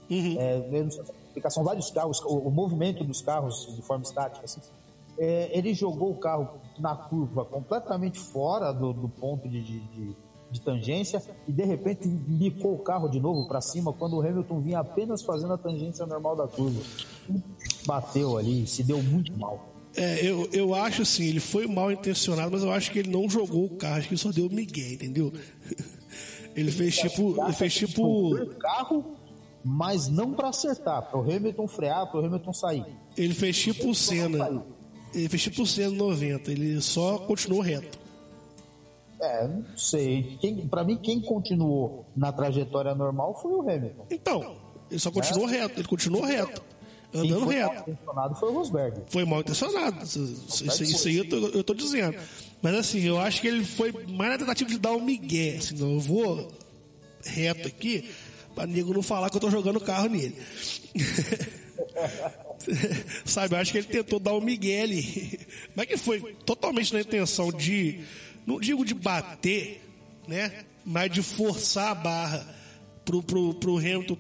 [0.10, 4.44] Se é são vários carros, o, o movimento dos carros de forma estática.
[4.44, 4.60] Assim.
[5.17, 10.15] É, ele jogou o carro na curva completamente fora do, do ponto de, de, de-
[10.52, 14.60] de tangência e de repente licou o carro de novo para cima quando o Hamilton
[14.60, 16.82] vinha apenas fazendo a tangência normal da curva.
[17.30, 17.41] E
[17.88, 19.71] bateu ali, se deu muito mal.
[19.96, 23.30] É, eu, eu acho assim, ele foi mal intencionado, mas eu acho que ele não
[23.30, 25.34] jogou o carro, acho que ele só deu migué, entendeu?
[26.54, 27.42] Ele fez tipo.
[27.42, 28.46] Ele fez tipo.
[28.58, 29.16] Carro,
[29.64, 32.86] mas não para acertar, para o Hamilton frear, para o Hamilton sair.
[33.16, 34.64] Ele fez tipo o Senna.
[35.14, 38.00] Ele fez tipo o Senna 90, ele só continuou reto.
[39.22, 40.38] É, não sei.
[40.42, 44.06] Quem, para mim, quem continuou na trajetória normal foi o Hamilton.
[44.10, 44.56] Então,
[44.90, 46.64] ele só continuou reto, ele continuou reto.
[47.13, 47.89] Andando foi mal reto.
[47.89, 49.02] intencionado foi o Rosberg.
[49.10, 50.04] Foi mal intencionado.
[50.06, 52.17] Isso, isso- isso aí eu tô, eu tô dizendo.
[52.62, 55.58] Mas assim, eu acho que ele foi mais na tentativa de dar um migué.
[55.58, 56.50] Assim, não, eu vou
[57.26, 58.10] reto aqui,
[58.56, 60.36] pra nego não falar que eu tô jogando o carro nele.
[63.26, 65.39] Sabe, eu acho que ele tentou dar um migué ali.
[65.76, 68.02] Mas que foi totalmente na intenção de,
[68.45, 69.82] não digo de bater,
[70.28, 70.63] né?
[70.86, 72.56] Mas de forçar a barra
[73.04, 74.17] pro, pro, pro Hamilton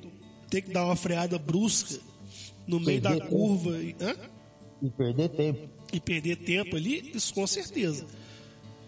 [0.49, 1.99] ter que dar uma freada brusca
[2.67, 3.77] no meio da curva.
[3.77, 3.95] e-?
[4.81, 5.69] E perder tempo.
[5.93, 8.05] e perder tempo ali, isso com certeza.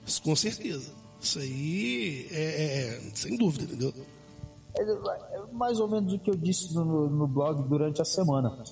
[0.05, 0.91] Isso com certeza.
[1.21, 3.93] Isso aí é, é- é sem dúvida, entendeu?
[4.75, 8.63] É, é mais ou menos o que eu disse no, no blog durante a semana.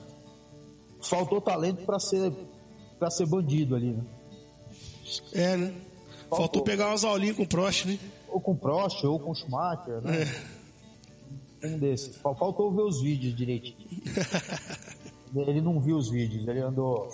[1.01, 2.31] Faltou talento para ser
[2.99, 4.03] para ser bandido ali, né?
[5.33, 5.73] É, né?
[6.29, 7.97] Faltou pegar umas aulinhas com o Prost, né?
[8.29, 10.25] Ou com Prost, ou com Schumacher, né?
[11.63, 12.15] Um desses.
[12.17, 13.87] Fal- Faltou ver os vídeos direitinho.
[15.35, 17.09] ele não viu os vídeos, ele andou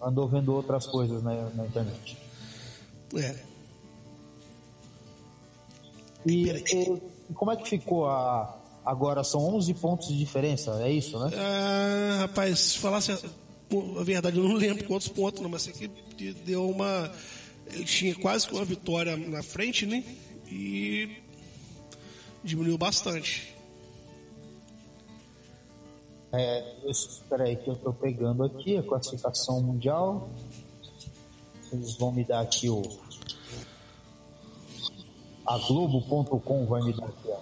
[0.00, 2.18] andou vendo outras coisas na, na internet.
[3.16, 3.36] É.
[6.26, 11.18] E, e como é que ficou a agora são 11 pontos de diferença, é isso,
[11.18, 11.30] né?
[11.36, 13.16] Ah, rapaz, se falasse a,
[14.00, 15.88] a verdade, eu não lembro quantos pontos, não, mas que
[16.44, 17.10] deu uma.
[17.68, 20.02] Ele tinha quase que uma vitória na frente, né?
[20.50, 21.16] E
[22.42, 23.51] diminuiu bastante.
[26.32, 30.30] É, espera aí que eu tô pegando aqui a classificação mundial.
[31.70, 32.82] Eles vão me dar aqui o.
[35.46, 37.38] A Globo.com vai me dar aqui, ó.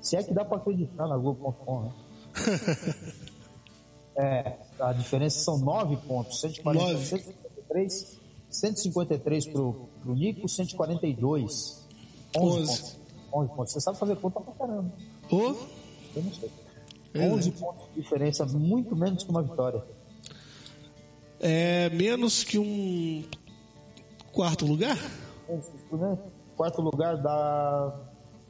[0.00, 1.92] Se é que dá para acreditar na Globo.com, né?
[4.16, 7.06] é, a diferença são 9 pontos: 140, Nove.
[7.06, 11.86] 153, 153 pro, pro Nico, 142.
[12.36, 12.66] 11 Onze.
[12.66, 12.98] pontos.
[13.32, 13.72] 11 pontos.
[13.74, 14.92] Você sabe fazer conta pra caramba.
[15.30, 15.36] Ô,
[16.16, 16.61] Eu não sei.
[17.14, 17.56] É, 11 né?
[17.58, 19.82] pontos de diferença, muito menos que uma vitória.
[21.40, 23.24] é menos que um
[24.32, 24.96] quarto lugar?
[25.92, 26.18] Né?
[26.56, 28.00] Quarto lugar dá.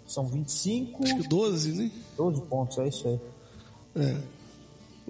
[0.07, 1.90] São 25, Acho que 12, né?
[2.16, 3.20] 12 pontos, é isso aí.
[3.96, 4.16] É.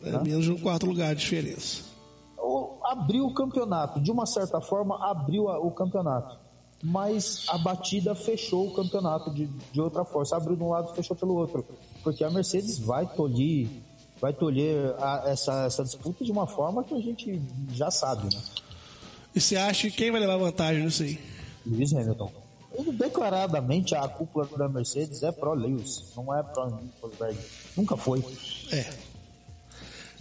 [0.05, 1.83] É menos de um quarto lugar de diferença.
[2.85, 6.39] Abriu o campeonato, de uma certa forma, abriu a- o campeonato.
[6.85, 10.37] Mas a batida fechou o campeonato de, de outra força.
[10.37, 11.65] Abriu de um lado, fechou pelo outro.
[12.03, 13.69] Porque a Mercedes vai tolher,
[14.21, 17.41] vai tolher a- essa, essa disputa de uma forma que a gente
[17.73, 18.43] já sabe, né?
[19.35, 21.19] E você acha que quem vai levar vantagem nisso aí?
[21.65, 22.33] Lewis Hamilton.
[22.75, 26.69] Ele, declaradamente a cúpula da Mercedes é pró Lewis, não é pró
[27.01, 27.39] Rosberg.
[27.77, 28.25] Nunca foi.
[28.71, 28.91] É.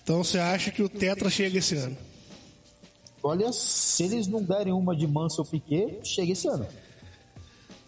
[0.04, 1.98] Então você acha que o Tetra chega esse ano?
[3.24, 6.66] Olha, se eles não derem uma de Mansell Piquet, chega esse ano.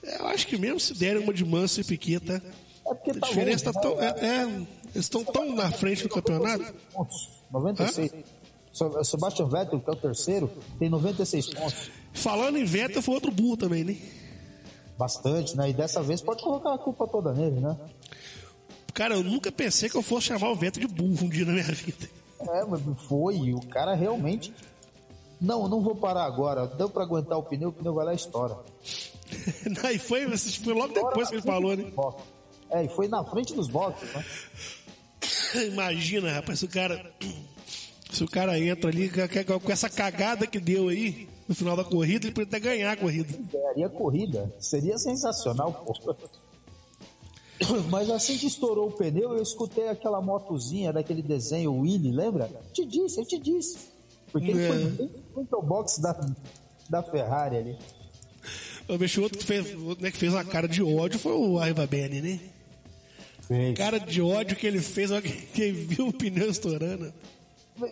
[0.03, 2.41] Eu acho que mesmo se derem uma de Manso e Piqueta,
[2.85, 3.95] É porque a tá diferença longe, tá tão.
[3.95, 4.13] né?
[4.19, 4.67] É, é, eles
[5.05, 6.63] estão tão na frente do campeonato.
[6.93, 7.29] pontos.
[7.51, 8.11] 96.
[8.71, 11.91] So- Sebastian Vettel, que é o terceiro, tem 96 pontos.
[12.11, 13.95] Falando em Vettel, foi outro burro também, né?
[14.97, 15.69] Bastante, né?
[15.69, 17.77] E dessa vez pode colocar a culpa toda nele, né?
[18.93, 21.53] Cara, eu nunca pensei que eu fosse chamar o Vettel de burro um dia na
[21.53, 22.09] minha vida.
[22.41, 23.53] É, mas foi.
[23.53, 24.53] O cara realmente.
[25.41, 26.67] Não, não vou parar agora.
[26.67, 28.57] Deu pra aguentar o pneu, o pneu vai lá e estoura.
[29.65, 31.91] Não, e foi, foi logo depois que ele falou, né?
[32.73, 34.25] É, e foi na frente dos boxes, né?
[35.67, 37.13] Imagina, rapaz, se o cara.
[38.11, 42.27] Se o cara entra ali com essa cagada que deu aí no final da corrida,
[42.27, 43.35] ele poderia até ganhar a corrida.
[43.51, 44.53] Ganharia corrida.
[44.59, 46.15] Seria sensacional, pô.
[47.89, 52.49] Mas assim que estourou o pneu, eu escutei aquela motozinha daquele desenho Willy, lembra?
[52.71, 53.77] Te disse, eu te disse.
[54.31, 54.67] Porque ele É.
[54.67, 56.19] foi frente ao box da,
[56.89, 57.77] da Ferrari ali.
[58.87, 59.65] Eu vejo outro que fez,
[59.99, 62.39] né, que fez uma cara de ódio foi o Arriva Bene, né?
[63.47, 63.77] Fez.
[63.77, 65.09] Cara de ódio que ele fez,
[65.53, 67.13] quem viu o pneu estourando.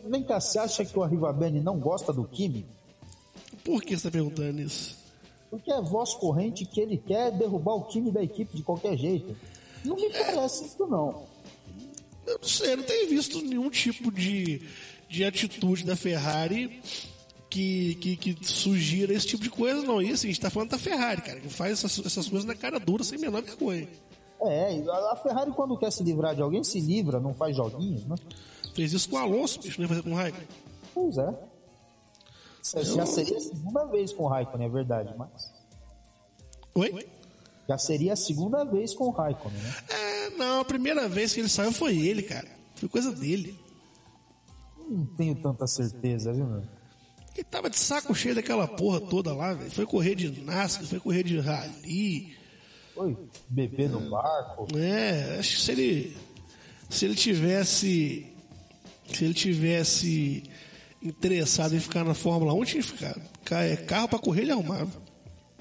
[0.07, 2.65] Vem- cá, você acha que o Arrivabene não gosta do Kimi?
[3.63, 4.97] Por que você tá perguntando isso?
[5.49, 9.35] Porque é voz corrente que ele quer derrubar o Kimi da equipe de qualquer jeito.
[9.83, 11.25] Não me parece isso, não.
[12.25, 14.61] Eu não sei, eu não tenho visto nenhum tipo de,
[15.09, 16.79] de atitude da Ferrari
[17.49, 20.01] que, que, que sugira esse tipo de coisa, não.
[20.01, 22.55] E assim, a gente tá falando da Ferrari, cara, que faz essas, essas coisas na
[22.55, 23.87] cara dura, sem menor vergonha.
[24.43, 28.15] É, a Ferrari quando quer se livrar de alguém, se livra, não faz joguinhos, né?
[28.73, 30.47] Fez isso com o Alonso, bicho, não ia fazer com o Raikkonen.
[30.93, 31.51] Pois é.
[32.63, 35.51] Isso Já seria a segunda vez com o Raikkonen, é verdade, mas...
[36.73, 37.07] Oi?
[37.67, 39.75] Já seria a segunda vez com o Raikkonen, né?
[39.89, 42.47] É, não, a primeira vez que ele saiu foi ele, cara.
[42.75, 43.59] Foi coisa dele.
[44.89, 46.63] Não tenho tanta certeza, viu, meu?
[47.35, 49.71] Ele tava de saco cheio daquela porra toda lá, velho.
[49.71, 52.35] Foi correr de NASCAR, foi correr de rally.
[53.01, 53.17] Foi
[53.49, 54.67] beber no barco.
[54.77, 56.17] É, acho que se ele.
[56.89, 58.27] Se ele tivesse.
[59.13, 60.43] Se ele tivesse
[61.01, 63.21] interessado em ficar na Fórmula 1, tinha ficado.
[63.43, 64.89] Ca- é, Carro pra correr ele arrumava.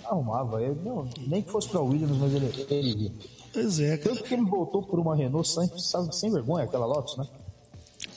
[0.05, 3.13] Arrumava ele, não, nem que fosse pra Williams, mas ele, ele.
[3.53, 4.15] Pois é, cara.
[4.15, 5.69] Tanto que ele voltou por uma Renault sem,
[6.13, 7.27] sem vergonha, aquela Lotus, né?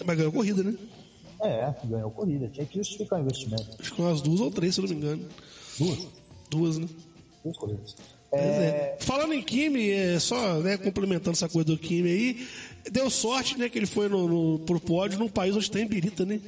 [0.05, 0.75] Mas ganhou corrida, né?
[1.41, 3.67] É, ganhou corrida, tinha que justificar o investimento.
[3.79, 5.27] Acho que umas duas ou três, se eu não me engano.
[5.79, 6.07] Duas,
[6.49, 6.87] Duas, né?
[7.43, 7.95] duas corridas.
[8.33, 8.97] É.
[8.99, 12.47] Falando em Kimi, é, só né, complementando essa coisa do Kimi aí,
[12.91, 16.25] deu sorte né, que ele foi no, no, pro pódio num país onde tem birita,
[16.25, 16.39] né?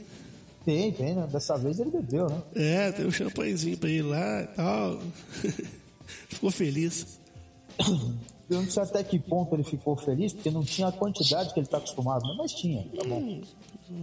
[0.66, 1.28] Tem, tem, né?
[1.32, 2.42] Dessa vez ele bebeu, né?
[2.56, 5.00] É, tem um champanhezinho pra ele lá e tal.
[6.28, 7.20] Ficou feliz.
[8.50, 11.60] Eu não sei até que ponto ele ficou feliz, porque não tinha a quantidade que
[11.60, 12.36] ele tá acostumado, né?
[12.38, 12.84] mas tinha.
[12.96, 13.42] Tá bom.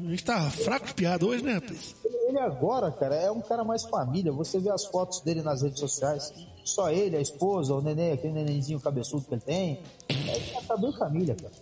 [0.06, 1.96] A gente tá fraco de piada hoje, né, rapaz?
[2.04, 4.32] Ele agora, cara, é um cara mais família.
[4.32, 6.32] Você vê as fotos dele nas redes sociais.
[6.64, 9.80] Só ele, a esposa, o neném, aquele nenenzinho cabeçudo que ele tem.
[10.08, 11.52] É, tá bem família, cara.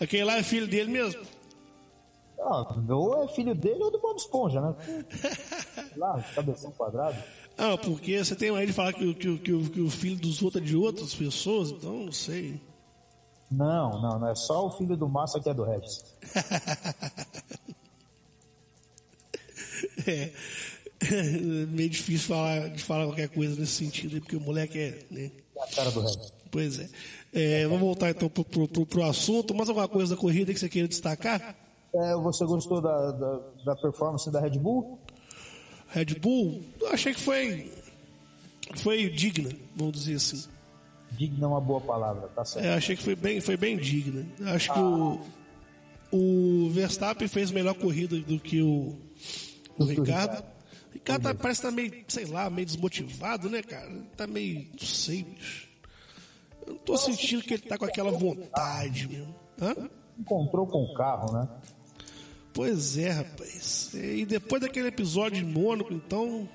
[0.00, 1.22] Aquele lá é filho dele mesmo.
[2.38, 4.74] Ah, ou é filho dele ou do Bob Esponja, né?
[5.96, 7.16] Lá, cabeção quadrado.
[7.58, 10.42] Ah, porque você tem aí de falar que, o- que, que, que o filho dos
[10.42, 12.60] outros é de outras pessoas, então não sei.
[13.50, 14.28] Não, não, não.
[14.28, 16.04] É só o filho do Massa que é do Regis.
[20.06, 20.30] É.
[21.70, 24.98] Meio difícil falar, de falar qualquer coisa nesse sentido, porque o moleque é.
[25.10, 25.30] Né?
[25.56, 26.32] É a cara do Regis.
[26.50, 26.88] Pois é.
[27.32, 29.54] É, Vamos voltar então pro, pro assunto.
[29.54, 31.54] Mais alguma coisa da corrida que você queira destacar?
[31.94, 34.98] É, você gostou da, da, da performance da Red Bull?
[35.88, 37.72] Red Bull, eu achei que foi.
[38.76, 40.48] Foi digna, vamos dizer assim.
[41.12, 42.64] Digna é uma boa palavra, tá certo.
[42.64, 44.26] É, achei que foi bem, foi bem digna.
[44.46, 45.20] Acho que o,
[46.10, 48.96] o Verstappen fez melhor corrida do que o,
[49.78, 50.44] o Do que o Ricardo.
[50.96, 53.90] O Ricardo tá- parece que tá meio, sei lá, meio desmotivado, né, cara?
[54.16, 55.68] Tá meio, não sei, bicho.
[56.66, 59.34] Eu não tô sentindo que ele tá com aquela vontade mesmo.
[59.60, 59.74] Hã?
[60.18, 61.48] Encontrou com o carro, né?
[62.52, 63.90] Pois é, rapaz.
[63.92, 66.48] E depois daquele episódio em Mônaco, então.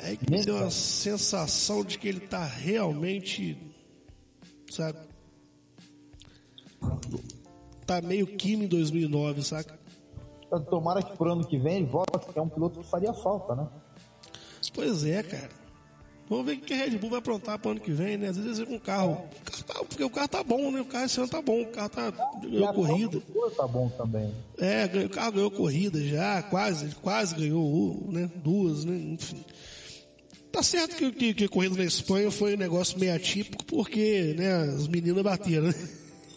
[0.00, 3.56] É que me deu a sensação de que ele tá realmente.
[4.70, 4.98] Sabe?
[7.86, 9.78] Tá meio Kim em 2009, saca?
[10.60, 13.54] Tomara que pro ano que vem ele volte, porque é um piloto que faria falta,
[13.54, 13.66] né?
[14.74, 15.48] Pois é, cara.
[16.28, 18.28] Vamos ver o que a Red Bull vai aprontar pro ano que vem, né?
[18.28, 19.12] Às vezes é com o carro.
[19.12, 20.80] O carro tá- porque o carro tá bom, né?
[20.80, 21.60] O carro esse ano tá bom.
[21.60, 22.10] O carro tá.
[22.42, 23.22] Ganhou corrida.
[23.56, 24.34] tá bom também.
[24.58, 28.96] É, o carro ganhou corrida já, quase, quase ganhou né, duas, né?
[28.96, 29.44] Enfim.
[30.50, 34.34] Tá certo que, que, que a corrida na Espanha foi um negócio meio atípico, porque
[34.38, 35.74] né, as meninas bateram, né?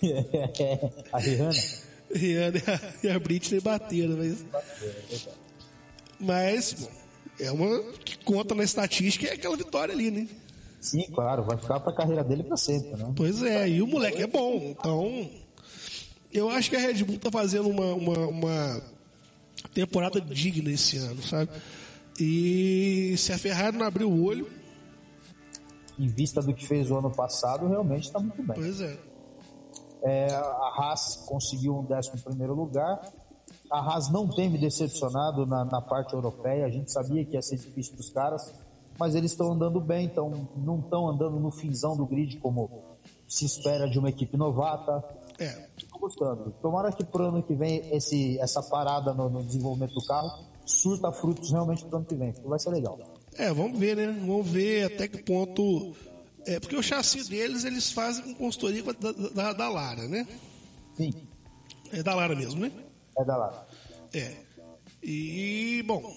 [1.14, 1.87] a Rihanna.
[2.14, 2.62] Rihanna
[3.04, 4.46] e a, Britney bateram, mas.
[6.20, 6.92] Mas, bom,
[7.40, 10.28] é uma que conta na estatística é aquela vitória ali, né?
[10.80, 13.12] Sim, claro, vai ficar pra carreira dele pra sempre, né?
[13.16, 15.30] Pois é, e o moleque é bom, então.
[16.32, 18.82] Eu acho que a Red Bull tá fazendo uma, uma, uma
[19.74, 21.50] temporada digna esse ano, sabe?
[22.20, 24.48] E se a Ferrari não abrir o olho,
[26.00, 28.56] Em vista do que fez o ano passado, realmente tá muito bem.
[28.56, 28.98] pois é.
[30.04, 33.02] É, a Haas conseguiu um 11 primeiro lugar.
[33.70, 36.66] A Haas não tem me decepcionado na, na parte europeia.
[36.66, 38.54] A gente sabia que ia ser difícil dos caras,
[39.00, 42.70] mas eles estão andando bem, então não estão andando no finzão do grid como
[43.28, 45.04] se espera de uma equipe novata.
[45.40, 45.68] É.
[45.78, 46.54] Estou gostando.
[46.62, 51.12] Tomara que pro ano que vem esse, essa parada no, no desenvolvimento do carro surta
[51.12, 52.98] frutos realmente pro ano que vem, porque vai ser legal.
[53.38, 54.08] É, vamos ver, né?
[54.26, 55.96] Vamos ver até que ponto.
[56.48, 60.26] É, porque o chassi deles eles fazem com consultoria da, da, da Lara, né?
[60.96, 61.14] Sim,
[61.92, 62.72] É da Lara mesmo, né?
[63.18, 63.68] é da lá.
[64.14, 64.34] É.
[65.04, 66.16] E, bom,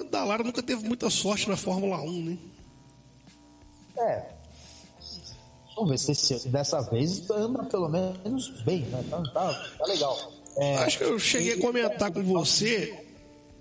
[0.00, 2.38] a da Lara nunca teve muita sorte na Fórmula 1, né?
[3.98, 4.32] É.
[5.74, 9.02] Vamos ver se esse- dessa vez anda pelo menos bem, né?
[9.10, 10.32] Tá, tá, tá legal.
[10.56, 13.06] É, Acho que eu cheguei a comentar com você.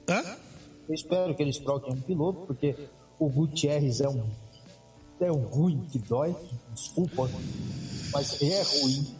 [0.07, 0.21] Hã?
[0.89, 2.75] Eu espero que eles troquem um piloto, porque
[3.17, 4.29] o Gutierrez é um,
[5.25, 6.35] é ruim que dói.
[6.73, 7.29] Desculpa,
[8.13, 9.15] mas é ruim.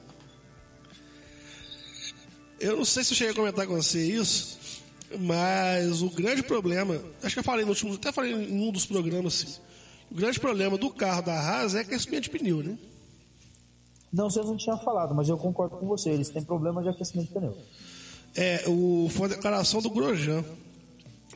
[2.59, 4.57] Eu não sei se eu cheguei a comentar com você isso,
[5.19, 8.85] mas o grande problema, acho que eu falei no último, até falei em um dos
[8.85, 9.61] programas assim.
[10.11, 12.77] O grande problema do carro da Haas é aquecimento de pneu, né?
[14.11, 16.09] Não, você não tinha falado, mas eu concordo com você.
[16.09, 17.57] Eles têm problema de aquecimento de pneu.
[18.35, 20.43] É, o, foi uma declaração do Grosjean,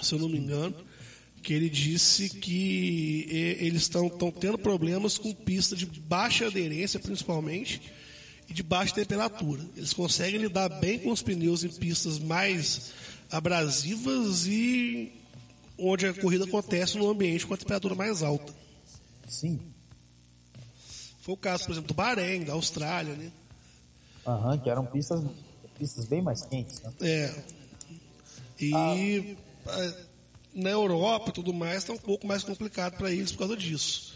[0.02, 0.76] se eu não me engano,
[1.46, 3.28] que ele disse que
[3.60, 7.80] eles estão tendo problemas com pista de baixa aderência, principalmente,
[8.50, 9.64] e de baixa temperatura.
[9.78, 12.92] Eles conseguem lidar bem com os pneus em pistas mais
[13.30, 15.14] abrasivas e
[15.78, 18.52] onde a corrida acontece num ambiente com a temperatura mais alta.
[19.28, 19.60] Sim.
[21.22, 23.32] Foi o caso, por exemplo, do Bahrein, da Austrália, né?
[24.26, 25.22] Aham, que eram pistas,
[25.78, 26.92] pistas bem mais quentes, né?
[27.02, 27.44] É.
[28.60, 30.06] E eh,
[30.56, 34.14] na Europa e tudo mais está um pouco mais complicado para eles por causa disso.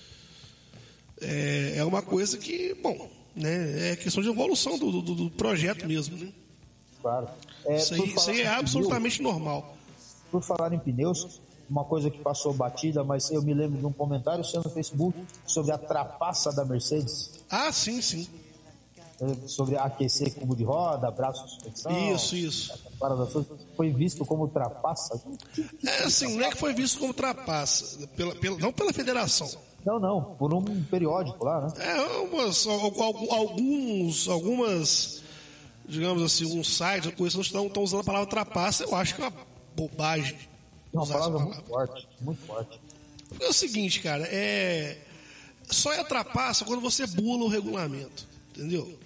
[1.22, 5.86] É, é uma coisa que, bom, né, é questão de evolução do, do- do projeto
[5.86, 6.18] mesmo.
[6.18, 6.32] Né?
[7.02, 7.28] Claro.
[7.66, 9.76] É, Isso, aí, isso aí é absolutamente normal.
[10.32, 13.92] Por falar em pneus, uma coisa que passou batida, mas eu me lembro de um
[13.92, 17.32] comentário seu no Facebook sobre a trapaça da Mercedes.
[17.50, 18.28] Ah, sim, sim.
[19.48, 22.16] Sobre aquecer cubo de roda, braço de suspensão.
[22.16, 22.80] Isso, isso.
[23.00, 23.46] Parada toda,
[23.76, 25.22] foi visto como trapaça.
[25.86, 29.50] É assim, não é que foi visto como trapaça, pela, pela, não pela federação.
[29.86, 31.74] Não, não, por um periódico lá, né?
[31.78, 35.22] É, umas, al- al- alguns, algumas,
[35.88, 39.26] digamos assim, alguns sites, coisas estão, estão usando a palavra trapaça, eu acho que é
[39.28, 39.34] uma
[39.76, 40.36] bobagem.
[40.94, 42.80] É uma essa palavra muito forte, muito forte.
[43.30, 44.98] Porque é o seguinte, cara, é.
[45.70, 48.28] Só é trapaça quando você bula o regulamento.
[48.50, 48.98] Entendeu?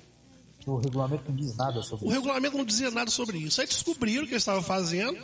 [0.65, 2.15] O regulamento não diz nada sobre O isso.
[2.19, 3.59] regulamento não dizia nada sobre isso.
[3.61, 5.17] Aí descobriram o que eles estavam fazendo.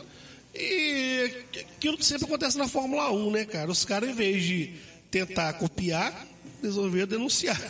[0.54, 1.44] E
[1.76, 3.70] aquilo que sempre acontece na Fórmula 1, né, cara?
[3.70, 4.74] Os caras, em vez de
[5.10, 6.26] tentar copiar,
[6.62, 7.60] resolveram denunciar.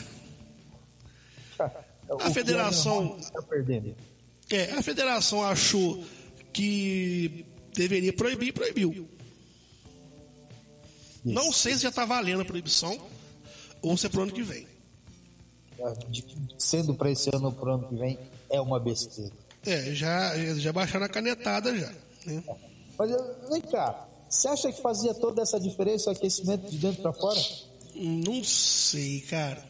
[2.10, 3.16] O é federação-.
[4.50, 6.04] É, a federação achou
[6.52, 9.08] que deveria proibir, proibiu.
[11.24, 12.98] Não sei se já está valendo a proibição
[13.80, 14.66] ou se é pro ano que vem.
[16.08, 16.24] De-
[16.58, 18.18] sendo para esse ano ou para o ano que vem,
[18.50, 19.32] é uma besteira.
[19.64, 21.92] É, já, já baixaram a canetada já.
[22.26, 22.42] Né?
[22.98, 27.02] Mas eh, vem cá, você acha que fazia toda essa diferença o aquecimento de dentro
[27.02, 27.40] para fora?
[27.94, 29.62] Não sei, cara.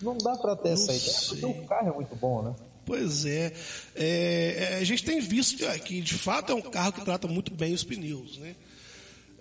[0.00, 1.50] Não dá para ter essa Não ideia, porque sei.
[1.50, 2.54] o carro é muito bom, né?
[2.84, 3.52] Pois é.
[3.96, 7.26] É, é, a gente tem visto que, que, de fato é um carro que trata
[7.26, 8.54] muito bem os pneus, né?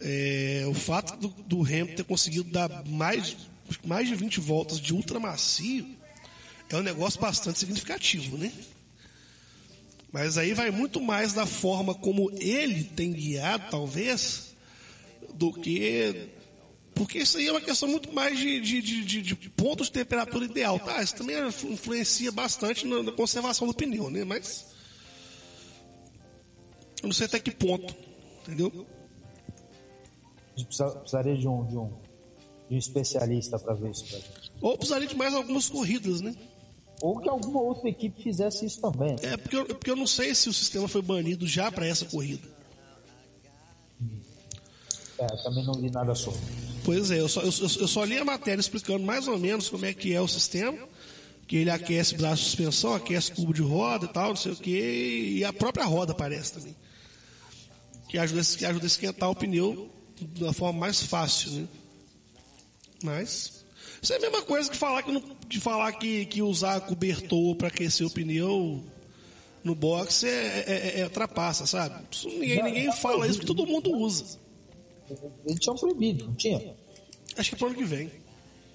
[0.01, 3.35] É, o fato do, do Hamilton ter conseguido dar mais,
[3.83, 5.94] mais de 20 voltas de ultra macio
[6.69, 8.51] é um negócio bastante significativo, né?
[10.11, 14.55] Mas aí vai muito mais da forma como ele tem guiado, talvez,
[15.33, 16.29] do que.
[16.93, 20.45] Porque isso aí é uma questão muito mais de, de, de, de- pontos de temperatura
[20.45, 20.79] ideal.
[20.79, 21.35] Tá, isso também
[21.69, 24.23] influencia bastante na, conservação do pneu, né?
[24.23, 24.65] Mas.
[27.03, 27.93] Eu não sei até que ponto.
[28.43, 28.87] Entendeu?
[30.55, 31.89] A gente precisa- precisaria de um, de um,
[32.69, 34.05] de um especialista para ver isso.
[34.05, 34.51] pra gente.
[34.61, 36.33] Ou precisaria de mais algumas corridas, né?
[37.01, 39.15] Ou que alguma outra equipe fizesse isso também.
[39.21, 42.05] É porque eu, porque eu não sei se o sistema foi banido já para essa
[42.05, 42.47] corrida.
[45.17, 46.39] É, também não li nada sobre.
[46.83, 49.69] Pois é, eu só, eu, eu- eu só li a matéria explicando mais ou menos
[49.69, 50.77] como é que é o sistema,
[51.47, 54.55] que ele aquece braço de suspensão, aquece cubo de roda e tal, não sei o
[54.55, 56.75] que, e a própria roda aparece também.
[58.09, 59.89] Que ajuda, a- que ajuda a esquentar o pneu
[60.39, 61.67] da forma mais fácil, né?
[63.03, 63.54] Mas.
[64.05, 67.55] Isso é a mesma coisa que falar que, não- de falar que, que usar cobertor
[67.55, 68.83] para aquecer o pneu
[69.63, 72.05] no box é, é, é trapaça, sabe?
[72.11, 74.37] Isso ninguém, ninguém fala isso, porque todo mundo usa.
[75.43, 76.75] Eles tinham proibido, não tinha?
[77.35, 78.11] Acho que é pro ano que vem.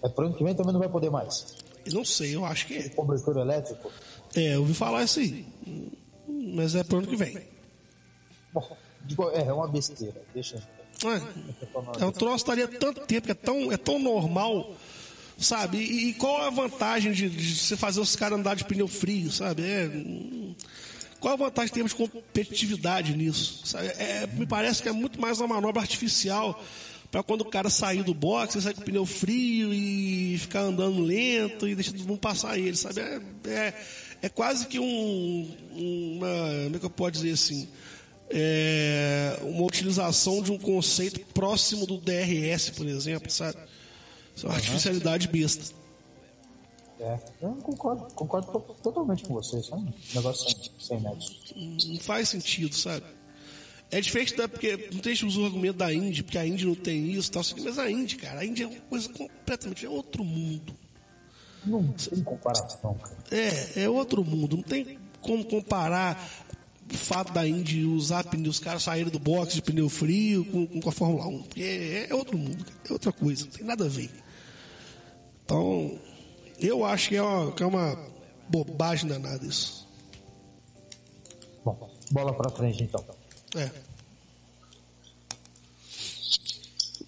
[0.03, 1.55] É pro ano que vem também não vai poder mais.
[1.87, 2.89] Eu não sei, eu acho que é.
[2.89, 3.89] Cobertor elétrico.
[4.35, 5.47] É, eu ouvi falar isso aí.
[6.26, 7.39] Mas é pro ano que vem.
[8.53, 8.76] Bom,
[9.33, 10.20] é, é uma besteira.
[10.35, 10.57] Deixa.
[11.05, 14.74] É, é um troço estaria tanto tempo, que é tão, é tão normal,
[15.41, 15.78] sabe?
[15.78, 19.32] E, e qual a vantagem de, de você fazer os caras andar de pneu frio,
[19.32, 19.62] sabe?
[19.62, 20.55] É, hum,
[21.18, 23.62] qual a vantagem em termos de competitividade nisso?
[23.76, 26.62] É, me parece que é muito mais uma manobra artificial
[27.11, 30.61] para quando o cara sair do box, ele sair com o pneu frio e ficar
[30.61, 33.01] andando lento e deixar todo mundo passar ele, sabe?
[33.01, 33.74] É, é,
[34.22, 36.28] é quase que um, uma,
[36.64, 37.68] como é que eu posso dizer assim?
[38.32, 43.59] É, uma utilização de um conceito próximo do DRS, por exemplo, sabe?
[44.41, 45.74] Isso é uma artificialidade besta.
[46.99, 49.82] É, eu concordo, concordo to- totalmente com você, sabe?
[49.82, 51.34] Um negócio sem, sem nexo.
[51.88, 53.05] Não faz sentido, sabe?
[53.91, 54.49] É diferente da.
[54.49, 57.32] Porque muita gente usa o argumento da Indy, porque a Indy não tem isso e
[57.32, 59.84] tal, mas a Indy, cara, a Indy é uma coisa completamente.
[59.86, 60.74] É outro mundo.
[61.64, 63.16] Não tem comparação, cara.
[63.30, 64.57] É, é outro mundo.
[64.57, 66.47] Não tem como comparar
[66.93, 70.66] o fato da Indy usar pneu, os caras saírem do box de pneu frio com,
[70.80, 71.43] com a Fórmula 1.
[71.45, 72.76] Porque é, é outro mundo, cara.
[72.88, 74.11] é outra coisa, não tem nada a ver.
[75.51, 75.98] Então,
[76.61, 77.98] eu acho que é uma, que é uma
[78.48, 79.84] bobagem danada isso.
[81.64, 83.05] Bom, bola pra frente então.
[83.57, 83.68] É.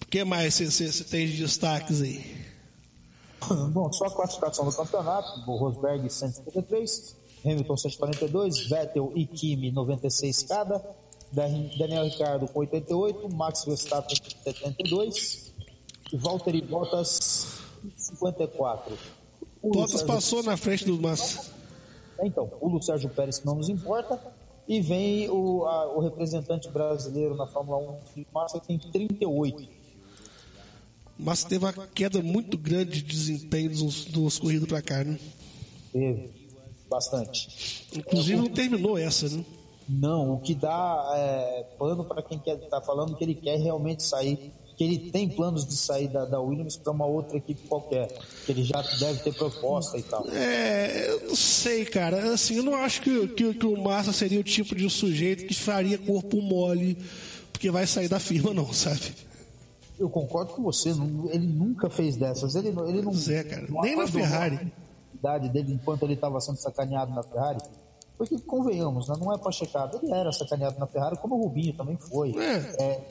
[0.01, 2.43] O que mais você tem de destaques aí?
[3.71, 7.15] Bom, só a classificação do campeonato: o Rosberg 153,
[7.45, 10.85] Hamilton 142, Vettel e Kimi 96 cada,
[11.31, 15.53] Dan- Daniel Ricciardo com 88, Max Verstappen com 72
[16.11, 17.62] e Valtteri Bottas
[18.31, 18.97] 54.
[19.61, 21.51] O Bottas Sérgio- passou na frente do Massa.
[22.21, 24.19] Então, o Lu Sérgio Pérez que não nos importa.
[24.67, 29.67] E vem o, a- o representante brasileiro na Fórmula 1, Felipe Massa, que tem 38.
[31.19, 35.19] Massa teve uma queda muito grande de desempenho dos, dos corridas pra cá, né?
[35.91, 36.29] Teve
[36.89, 37.85] bastante.
[37.95, 39.43] Inclusive não terminou essa, né?
[39.87, 44.01] Não, o que dá é, pano para quem quer tá falando que ele quer realmente
[44.01, 48.07] sair que ele tem planos de sair da, da Williams para uma outra equipe qualquer,
[48.45, 50.27] que ele já deve ter proposta e tal.
[50.29, 52.33] É, eu não sei, cara.
[52.33, 55.53] Assim, eu não acho que, que, que o Massa seria o tipo de sujeito que
[55.53, 56.97] faria corpo mole
[57.51, 59.13] porque vai sair da firma, não, sabe?
[59.99, 62.55] Eu concordo com você, ele nunca fez dessas.
[62.55, 63.11] Ele, não- ele não.
[63.11, 63.67] Pois é, cara.
[63.69, 64.71] não Nem na Ferrari.
[65.13, 67.59] idade dele enquanto ele estava sendo sacaneado na Ferrari.
[68.17, 69.89] Porque, convenhamos, né, não é para checar.
[70.01, 72.31] Ele era sacaneado na Ferrari, como o Rubinho também foi.
[72.37, 72.55] É.
[72.83, 73.01] É,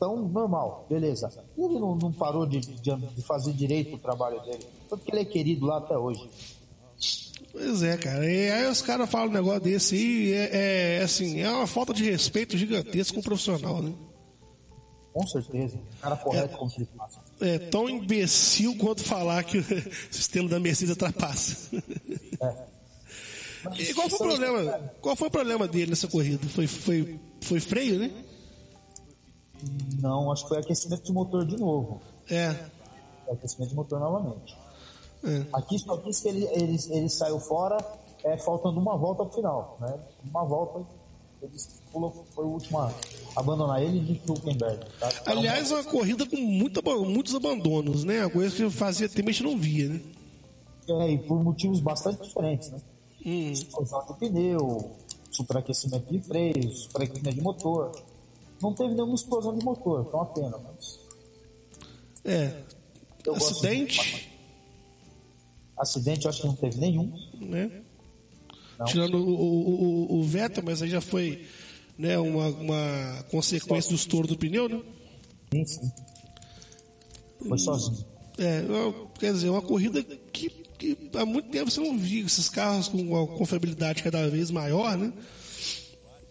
[0.00, 1.30] então, normal, beleza.
[1.58, 4.66] E ele não, não parou de, de, de fazer direito o trabalho dele.
[4.88, 6.26] Tanto que ele é querido lá até hoje.
[7.52, 8.24] Pois é, cara.
[8.24, 11.92] E aí os caras falam um negócio desse aí, é, é, assim, é uma falta
[11.92, 13.92] de respeito gigantesca com o profissional, né?
[15.12, 15.78] Com certeza.
[16.00, 17.18] Cara correto como ele faz.
[17.38, 19.64] É tão imbecil quanto falar que o
[20.10, 21.76] sistema da Mercedes ultrapassa.
[23.78, 24.92] E qual foi o problema?
[25.02, 26.48] Qual foi o problema dele nessa corrida?
[26.48, 28.10] Foi, foi, foi freio, né?
[30.00, 32.00] Não, acho que foi aquecimento de motor de novo.
[32.28, 32.52] É.
[33.24, 34.56] Foi aquecimento de motor novamente.
[35.24, 35.44] é.
[35.52, 37.76] Aqui só diz que ele, ele, ele saiu fora
[38.24, 39.76] é, faltando uma volta pro final.
[39.80, 39.98] Né?
[40.28, 40.86] Uma volta,
[41.42, 41.52] ele
[41.92, 42.92] pulou, foi o último a
[43.36, 44.80] abandonar ele de Hülkenberg.
[44.98, 45.08] Tá?
[45.26, 48.20] Aliás, é uma corrida com muita, muitos abandonos, né?
[48.20, 50.00] Uma coisa que fazia tempo a gente não via, né?
[50.88, 52.70] É, e por motivos bastante diferentes.
[52.70, 52.80] Né?
[53.24, 53.52] Hum.
[53.52, 54.90] Explosão de pneu,
[55.30, 57.92] superaquecimento de freios, superaquecimento de motor.
[58.62, 60.58] Não teve nenhuma explosão de motor, então a pena.
[60.58, 60.98] Mas
[62.24, 62.62] É.
[63.24, 64.28] eu Acidente,
[65.76, 67.12] acidente eu acho que não teve nenhum.
[67.40, 67.82] né?
[68.78, 68.86] Não.
[68.86, 71.46] Tirando o, o, o, Vettel, mas aí já foi
[71.98, 74.80] né, uma, uma consequência do estouro do pneu, né?
[75.52, 75.92] Sim, sim.
[77.46, 78.04] Foi sozinho.
[78.38, 78.62] É,
[79.18, 80.48] quer dizer, uma corrida que,
[80.78, 84.96] que há muito tempo você não via esses carros com uma confiabilidade cada vez maior,
[84.96, 85.12] né?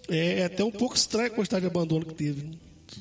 [0.10, 2.44] É, é até um pouco estranho a quantidade de abandono que teve.
[2.44, 2.58] né?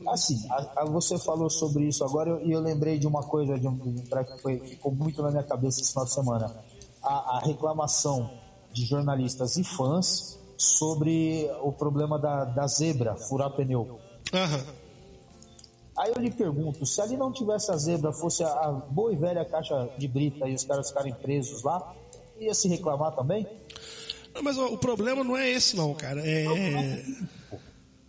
[0.09, 3.59] Assim, a- a- você falou sobre isso agora e eu, eu lembrei de uma coisa
[3.59, 6.55] de um, que foi- ficou muito na minha cabeça esse final de semana.
[7.03, 8.31] A, a reclamação
[8.73, 13.99] de jornalistas e fãs sobre o problema da, da zebra furar pneu.
[14.35, 14.65] Aham.
[15.97, 19.17] Aí eu lhe pergunto, se ali não tivesse a zebra, fosse a, a boa e
[19.17, 21.93] velha caixa de brita e os caras ficarem presos lá,
[22.39, 23.47] ia se reclamar também?
[24.39, 26.23] Não, Mas o problema não é esse, não, cara.
[26.25, 26.45] É.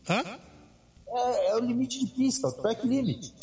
[0.07, 0.23] Hã?
[1.07, 3.33] É, é o limite de pista, o track limit.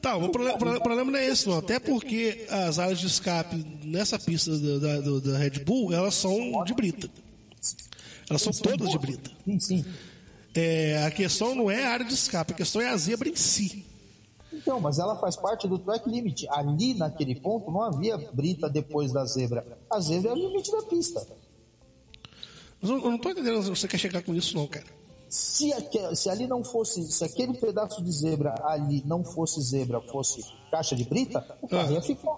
[0.00, 1.58] Tá, o problema, o problema- não é esse, não.
[1.58, 6.64] Até porque as áreas de escape nessa pista da, da, da Red Bull, elas são
[6.64, 7.10] de brita.
[8.28, 9.30] Elas são todas de brita.
[9.44, 9.84] Sim, sim.
[10.54, 13.36] É, a questão não é a área de escape, a questão é a zebra em
[13.36, 13.84] si.
[14.52, 16.48] Então, mas ela faz parte do track limit.
[16.50, 19.66] Ali naquele ponto não havia brita depois da zebra.
[19.90, 21.26] A zebra é o limite da pista.
[22.80, 24.86] Mas eu, eu não tô entendendo onde você quer chegar com isso, não, cara.
[25.28, 30.00] Se, aque- se ali não fosse, se aquele pedaço de zebra ali não fosse zebra,
[30.00, 32.36] fosse caixa de brita, o carro ia ficar.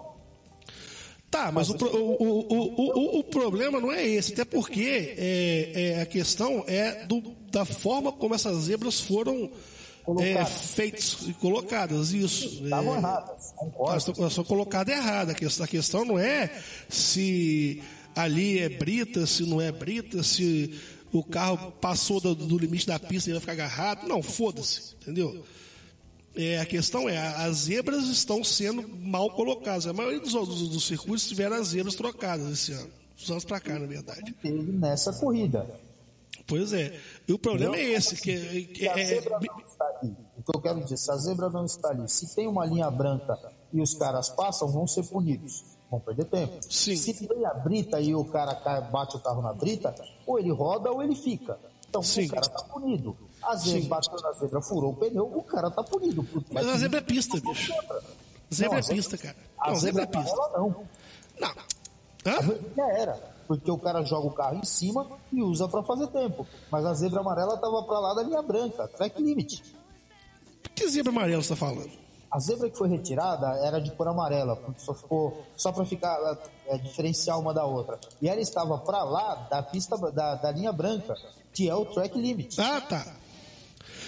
[1.31, 6.05] Tá, mas o, o, o, o, problema não é esse, até porque é, é, a
[6.05, 7.21] questão é do,
[7.51, 9.49] da forma como essas zebras foram
[10.19, 12.63] é, feitas e colocadas, isso.
[12.63, 14.13] Estavam É, erradas, Elas concordo.
[14.19, 15.59] elas estão colocadas erradas.
[15.61, 16.51] A questão não é
[16.87, 17.81] se
[18.15, 20.79] ali é brita, se não é brita, se
[21.11, 24.07] o carro passou do, do limite da pista e vai ficar agarrado.
[24.07, 25.43] Não, foda-se, entendeu?
[26.35, 29.85] É, a questão é, as zebras estão sendo mal colocadas.
[29.85, 32.89] A maioria dos, dos, dos circuitos tiveram as zebras trocadas esse ano.
[33.15, 34.33] Dos anos pra cá, na verdade.
[34.41, 35.79] Teve nessa corrida.
[36.47, 36.99] Pois é.
[37.27, 40.59] E o problema é esse, que, é- que é, não está ali, o que eu
[40.61, 43.37] quero dizer, se a zebra não está ali, se tem uma linha branca
[43.71, 45.63] e os caras passam, vão ser punidos.
[45.93, 46.57] Vão perder tempo.
[46.67, 46.95] Sim.
[46.95, 49.93] Se tem a brita e o cara cai, bate o carro na brita,
[50.25, 51.55] ou ele roda ou ele fica.
[51.87, 52.25] Então Sim.
[52.25, 53.15] o cara tá punido.
[53.43, 53.89] Às vezes Sim.
[53.89, 56.27] bateu na zebra, furou o pneu, o cara tá punido.
[56.51, 57.71] Mas a zebra é pista, bicho.
[58.51, 59.35] Zebra é pista, cara.
[59.59, 60.35] A zebra é pista.
[60.57, 60.83] não.
[61.39, 61.49] Não.
[62.25, 62.57] Hã?
[62.75, 63.13] Já era.
[63.47, 66.47] Porque o cara joga o carro em cima e usa para fazer tempo.
[66.71, 69.63] Mas a zebra amarela tava para lá da linha branca, track limit.
[70.73, 72.02] Que zebra amarela você tá falando?
[72.35, 76.17] A zebra que foi retirada era de cor amarela, só ficou só para ficar
[76.67, 77.99] é, diferenciar uma da outra.
[78.19, 81.13] E ela estava para lá da pista da, da linha branca,
[81.53, 82.59] que é o track limit.
[82.59, 83.05] Ah, tá.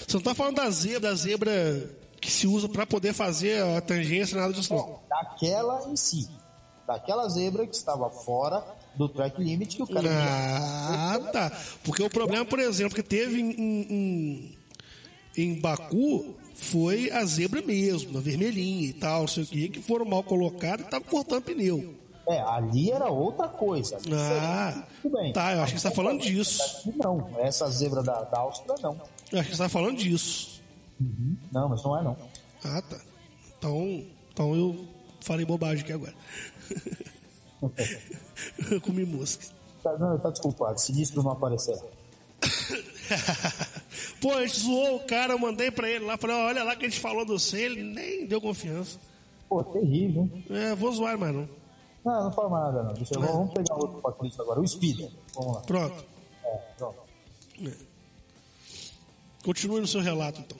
[0.07, 3.80] Você não tá falando da zebra, da zebra que se usa pra poder fazer a
[3.82, 4.99] tangência, nada disso não.
[5.07, 6.28] Daquela em si,
[6.88, 8.63] daquela zebra que estava fora
[8.95, 11.51] do track limit que o cara Ah, tá.
[11.84, 14.57] Porque o problema, por exemplo, que teve em, em-
[15.38, 19.82] em Baku foi a zebra mesmo, a vermelhinha e tal, não sei o que, que
[19.82, 21.93] foram mal colocadas e estavam cortando pneu.
[22.28, 23.97] É, ali era outra coisa.
[24.12, 25.32] Ah, Tudo bem.
[25.32, 26.91] tá, eu acho que você tá falando disso.
[26.95, 28.99] Não, essa zebra da, da Áustria não.
[29.32, 30.60] Eu acho que você tá falando disso.
[31.51, 32.18] Não, mas não é não.
[32.64, 32.97] Ah, tá.
[33.58, 34.03] Então,
[34.34, 34.88] então eu
[35.22, 36.16] falei bobagem aqui agora.
[38.72, 39.45] eu comi mosca.
[39.84, 40.80] Tá, não, tá desculpado.
[40.80, 41.78] Sinistro não aparecer.
[44.22, 46.86] Pô, a gente zoou o cara, eu mandei pra ele lá, falei, olha lá que
[46.86, 48.97] a gente falou do C, ele nem deu confiança.
[49.47, 50.30] Pô, terrível.
[50.49, 51.47] É, vou zoar mais não.
[52.03, 52.93] Não, não fala mais nada, não.
[52.93, 54.60] Deixa eu, Vamos pegar outro Cristo agora.
[54.62, 55.10] O Speed.
[55.34, 55.62] Vamos lá.
[55.62, 56.06] Pronto.
[56.43, 56.97] É, pronto.
[59.43, 60.58] Continue no seu relato, então.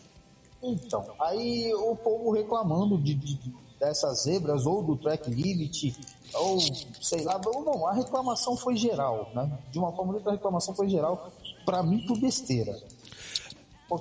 [0.64, 5.96] Então, aí o povo reclamando de, de- de- dessas zebras ou do track limit,
[6.34, 6.60] ou
[7.02, 9.52] sei lá, não, a reclamação foi geral, né?
[9.72, 11.32] De uma forma ou outra, a reclamação foi geral,
[11.66, 12.78] pra mim por besteira.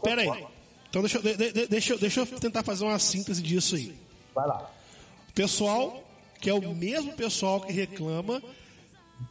[0.02, 0.44] Pera aí.
[0.88, 3.94] Então deixa, eu- de- de- deixa, deixa eu tentar fazer uma síntese disso aí.
[4.34, 4.70] Vai lá.
[5.34, 6.02] Pessoal,
[6.40, 8.42] que é o mesmo pessoal que reclama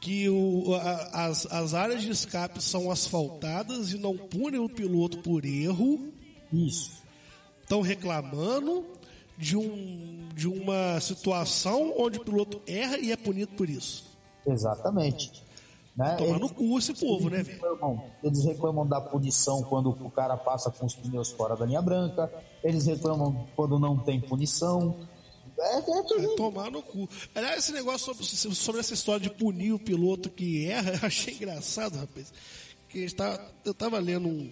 [0.02, 5.20] que o- a- as, as áreas de escape são asfaltadas e não punem o piloto
[5.20, 6.12] por erro,
[6.52, 6.92] Isso.
[7.62, 8.86] estão reclamando
[9.38, 14.06] de, um, de uma situação onde o piloto erra e é punido por isso.
[14.46, 15.32] Exatamente.
[15.96, 16.16] Né?
[16.16, 17.62] Tomar no cu esse povo, né, velho?
[18.24, 22.32] eles reclamam da punição quando o cara passa com os pneus fora da linha branca,
[22.64, 25.08] eles reclamam quando não tem punição.
[25.56, 26.36] É, é terrível.
[26.36, 27.08] tomar no cu.
[27.36, 31.36] Aliás, esse negócio sobre, sobre essa história de punir o piloto que erra, eu achei
[31.36, 32.34] engraçado, rapaz.
[32.90, 34.52] Que tá- eu tava lendo um,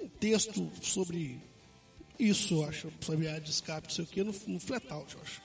[0.00, 1.40] um texto sobre
[2.18, 5.22] isso, eu acho, sobre a de escape, não sei o que, no, no Flatout, eu
[5.22, 5.42] acho.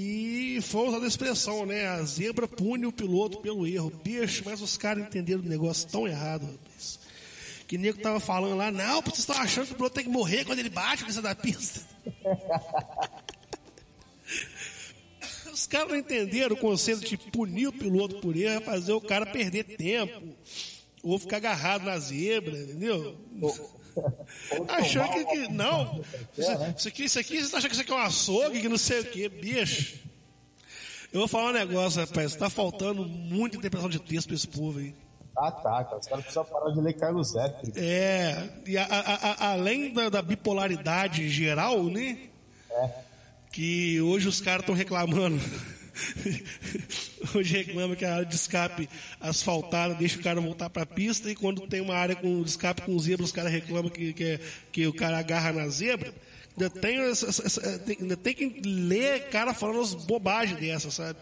[0.00, 1.88] E foi usada a expressão, né?
[1.88, 3.90] A zebra pune o piloto pelo erro.
[4.04, 7.00] Bicho, mas os caras entenderam o negócio tão errado, rapaz.
[7.66, 10.10] Que o nego tava falando lá, não, vocês estão achando que o piloto tem que
[10.10, 11.80] morrer quando ele bate com essa da pista.
[15.52, 19.00] Os caras não entenderam o conceito de punir o piloto por erro é fazer o
[19.00, 20.32] cara perder tempo.
[21.02, 23.18] Ou ficar agarrado na zebra, entendeu?
[24.68, 26.00] Achando que, que- não.
[26.76, 28.78] Isso, aqui, isso aqui, você tá achando que isso aqui é um açougue, que não
[28.78, 29.96] sei o quê, bicho.
[31.12, 32.34] Eu vou falar um negócio, rapaz.
[32.36, 34.94] Tá faltando muita interpretação de texto pra esse povo aí.
[35.36, 35.98] Ah, tá, cara.
[35.98, 37.54] Os caras precisam parar de ler Carlos Zé.
[37.76, 39.14] É, e a- a-
[39.46, 42.18] a- além da, da bipolaridade geral, né?
[43.52, 45.40] Que hoje os caras estão reclamando.
[47.34, 48.88] hoje reclama que a área de escape
[49.20, 52.98] asfaltada deixa o cara voltar pra pista e quando tem uma área com escape com
[52.98, 54.40] zebra, os caras reclamam que, que, é-
[54.72, 56.12] que o cara agarra na zebra.
[56.56, 56.98] Ainda tem,
[57.86, 61.16] tem- ainda tem que ler cara falando as bobagens dessas, sabe?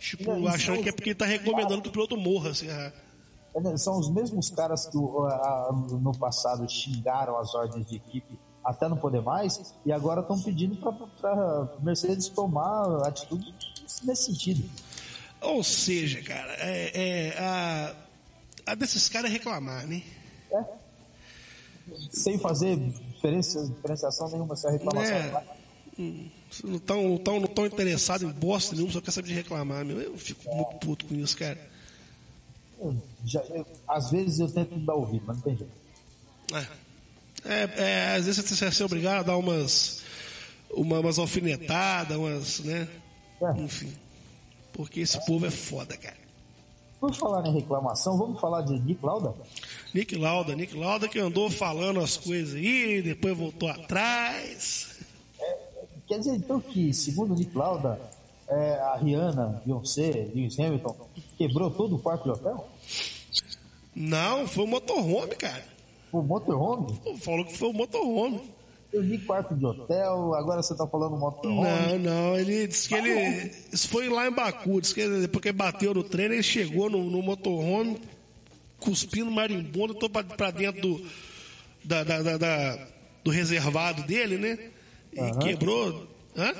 [0.00, 2.92] Tipo, achando é- que é porque ele tá recomendando que o piloto morra, se errar.
[3.54, 5.00] É, São os mesmos caras que a-
[5.34, 10.40] a- no passado xingaram as ordens de equipe até não poder mais e agora estão
[10.40, 13.52] pedindo para Mercedes tomar atitude
[14.02, 14.68] nesse sentido.
[15.40, 16.90] Ou seja, cara, é,
[17.34, 17.94] é, a,
[18.66, 20.02] a desses caras é reclamar, né?
[20.52, 20.64] É.
[22.12, 25.44] Sem fazer diferença, diferenciação nenhuma, se a reclamação É.
[25.98, 26.28] Hum,
[26.64, 29.84] Não estão não tão, não tão interessados em bosta nenhuma, só quer saber de reclamar,
[29.84, 30.00] meu.
[30.00, 31.58] Eu fico muito puto com isso, cara.
[32.80, 35.72] Eu já- eu- às vezes eu tento dar ouvido, mas não tem jeito.
[37.44, 40.02] É, é, às vezes você é obrigado a dar umas,
[40.70, 42.88] uma, umas alfinetadas, umas, né?
[43.42, 43.60] É.
[43.60, 43.92] Enfim.
[44.72, 46.22] Porque esse povo é foda, cara.
[47.00, 49.34] Por falar em reclamação, vamos falar de Nick Lauda?
[49.92, 55.00] Nick Lauda, Nick Lauda que andou falando as coisas aí, depois voltou atrás.
[56.06, 57.98] Quer dizer, então, que, segundo Nick Lauda,
[58.48, 60.94] é, a Rihanna, Beyoncé, Lewis Hamilton,
[61.36, 62.68] quebrou todo o quarto de hotel?
[63.94, 65.64] Não, foi o motorhome, cara.
[66.12, 67.00] O motorhome?
[67.18, 68.42] Falou que foi o motorhome.
[68.92, 71.62] Eu vi quarto de hotel, agora você tá falando motorhome.
[71.62, 73.50] Não, não, ele disse que ele.
[73.72, 76.42] Isso foi lá em Baku, disse que ele, depois que ele bateu no treino, ele
[76.42, 77.98] chegou no, no motorhome,
[78.78, 81.06] cuspindo marimbondo, tô pra, pra dentro do,
[81.82, 82.86] da, da- da- da-
[83.24, 84.58] do reservado dele, né?
[85.12, 86.06] E quebrou.
[86.36, 86.52] Hã?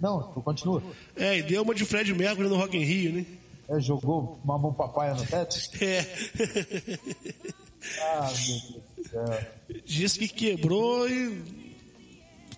[0.00, 0.82] Não, continua.
[1.16, 3.26] É, e deu uma de Fred Mercury no Rock in Rio, né?
[3.70, 5.56] É, jogou mamão papaya no teto?
[5.80, 6.04] É.
[8.00, 9.46] Ah, meu Deus do céu.
[9.84, 11.64] Disse que quebrou e.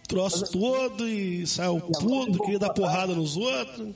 [0.09, 3.93] Troço todo e saiu puto, queria dar porrada nos outros.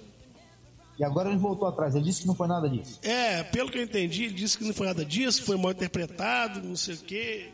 [0.99, 2.99] E agora ele voltou atrás, ele disse que não foi nada disso.
[3.03, 6.61] É, pelo que eu entendi, ele disse que não foi nada disso, foi mal interpretado,
[6.63, 7.49] não sei o quê.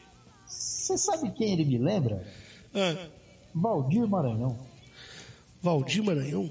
[0.46, 2.26] Você sabe quem ele me lembra?
[2.74, 3.08] Ah,
[3.54, 4.58] Valdir Maranhão.
[5.62, 6.50] Valdir Maranhão?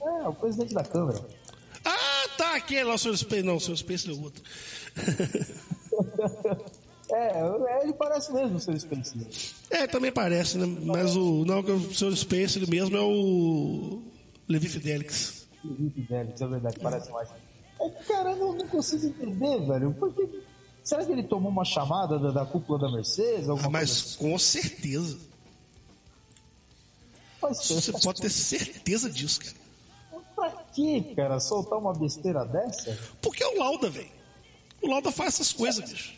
[0.00, 1.18] É, o presidente da Câmara.
[1.84, 3.16] Ah, tá, aquele lá, o Sr.
[3.16, 3.42] Space.
[3.42, 3.76] Não, o Sr.
[3.76, 4.42] Space é outro.
[7.10, 9.26] É, ele parece mesmo o seu Spencer.
[9.70, 10.66] é, também parece, né?
[10.84, 11.44] Mas o.
[11.46, 12.14] Não, que o Sr.
[12.14, 14.02] Space ele mesmo é o.
[14.46, 15.48] Levi Fidelix.
[15.64, 17.28] Velho, isso é verdade, parece mais.
[17.80, 19.92] É, cara, eu não, não consigo entender, velho.
[19.94, 20.42] Por que...
[20.82, 23.48] Será que ele tomou uma chamada da, da cúpula da Mercedes?
[23.48, 25.18] Ah, mas com certeza.
[27.40, 29.56] faz Você pode ter certeza disso, cara.
[30.34, 31.40] Pra quê, cara?
[31.40, 32.96] Soltar uma besteira dessa?
[33.20, 34.17] Porque é o Lauda, velho.
[34.80, 36.14] O Lauda faz essas coisas, bicho.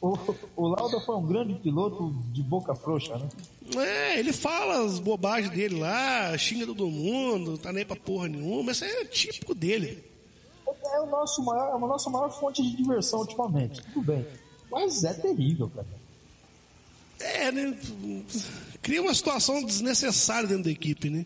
[0.00, 0.18] O,
[0.56, 3.28] o Lauda foi um grande piloto de boca frouxa, né?
[3.76, 8.72] É, ele fala as bobagens dele lá, xinga todo mundo, tá nem pra porra nenhuma.
[8.72, 10.02] Isso é típico dele.
[10.92, 13.80] É o nosso maior, é a nossa maior fonte de diversão ultimamente.
[13.92, 14.26] Tudo bem.
[14.70, 15.86] Mas é terrível, cara.
[17.20, 17.78] É, né?
[18.82, 21.24] Cria uma situação desnecessária dentro da equipe, né?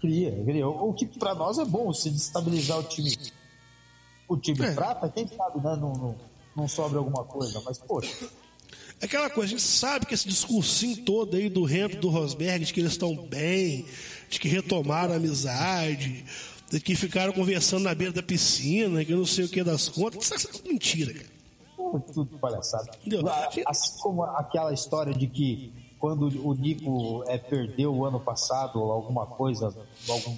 [0.00, 0.68] Cria, cria.
[0.68, 3.16] O que pra nós é bom, se destabilizar o time.
[4.28, 4.74] O time É.
[4.74, 5.76] prata, quem sabe, né?
[5.76, 6.16] Não, não,
[6.54, 7.60] não sobra alguma coisa.
[7.64, 8.28] Mas, poxa,
[9.00, 12.64] É Aquela coisa, a gente sabe que esse discursinho todo aí do Hamilton, do Rosberg,
[12.64, 13.86] de que eles estão bem,
[14.28, 16.24] de que retomaram a amizade,
[16.70, 19.88] de que ficaram conversando na beira da piscina, que eu não sei o que das
[19.88, 20.24] contas.
[20.24, 22.00] Isso é tudo mentira, cara.
[22.12, 22.90] tudo palhaçada.
[23.66, 29.26] Assim como aquela história de que quando o Nico é, perdeu o ano passado alguma
[29.26, 29.74] coisa,
[30.08, 30.36] algum,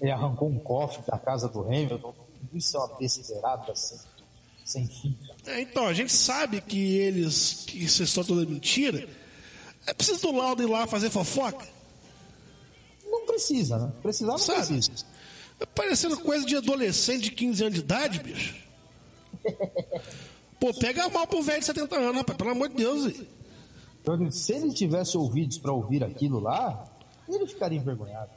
[0.00, 2.14] ele arrancou um cofre da casa do Hamilton.
[2.52, 3.98] Isso é uma besteirada sem,
[4.64, 5.18] sem fim.
[5.46, 9.08] É, então, a gente sabe que eles, que essa história toda é mentira.
[9.86, 11.66] É preciso do Lauda ir lá fazer fofoca,
[13.06, 13.92] Não precisa, né?
[14.02, 14.66] Precisar não sabe?
[14.66, 15.06] precisa.
[15.60, 18.54] É parecendo coisa de adolescente de 15 anos de idade, bicho.
[20.60, 23.14] Pô, pega mal pro velho de 70 anos, rapaz, pelo amor de Deus.
[24.02, 26.84] Então, se ele tivesse ouvidos para ouvir aquilo lá,
[27.28, 28.30] ele ficaria envergonhado.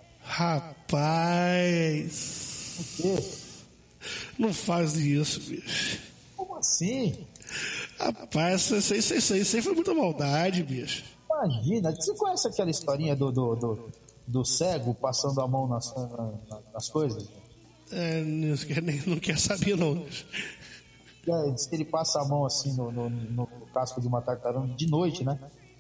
[1.52, 3.16] Rapaz, Porque,
[4.42, 6.00] não faz isso, bicho.
[6.36, 7.26] como assim?
[8.00, 11.04] Rapaz, isso, isso, isso, isso aí foi muita maldade, bicho.
[11.30, 13.92] Imagina, você conhece aquela historinha do, do, do,
[14.28, 16.08] do cego passando a mão nas, na-
[16.50, 17.28] na- nas coisas?
[17.92, 19.96] É, não, quer, nem- não quer saber, não.
[19.96, 20.26] bicho.
[21.28, 24.68] É, diz que ele passa a mão assim no, no- no casco de uma tartaruga
[24.74, 25.38] de noite, né?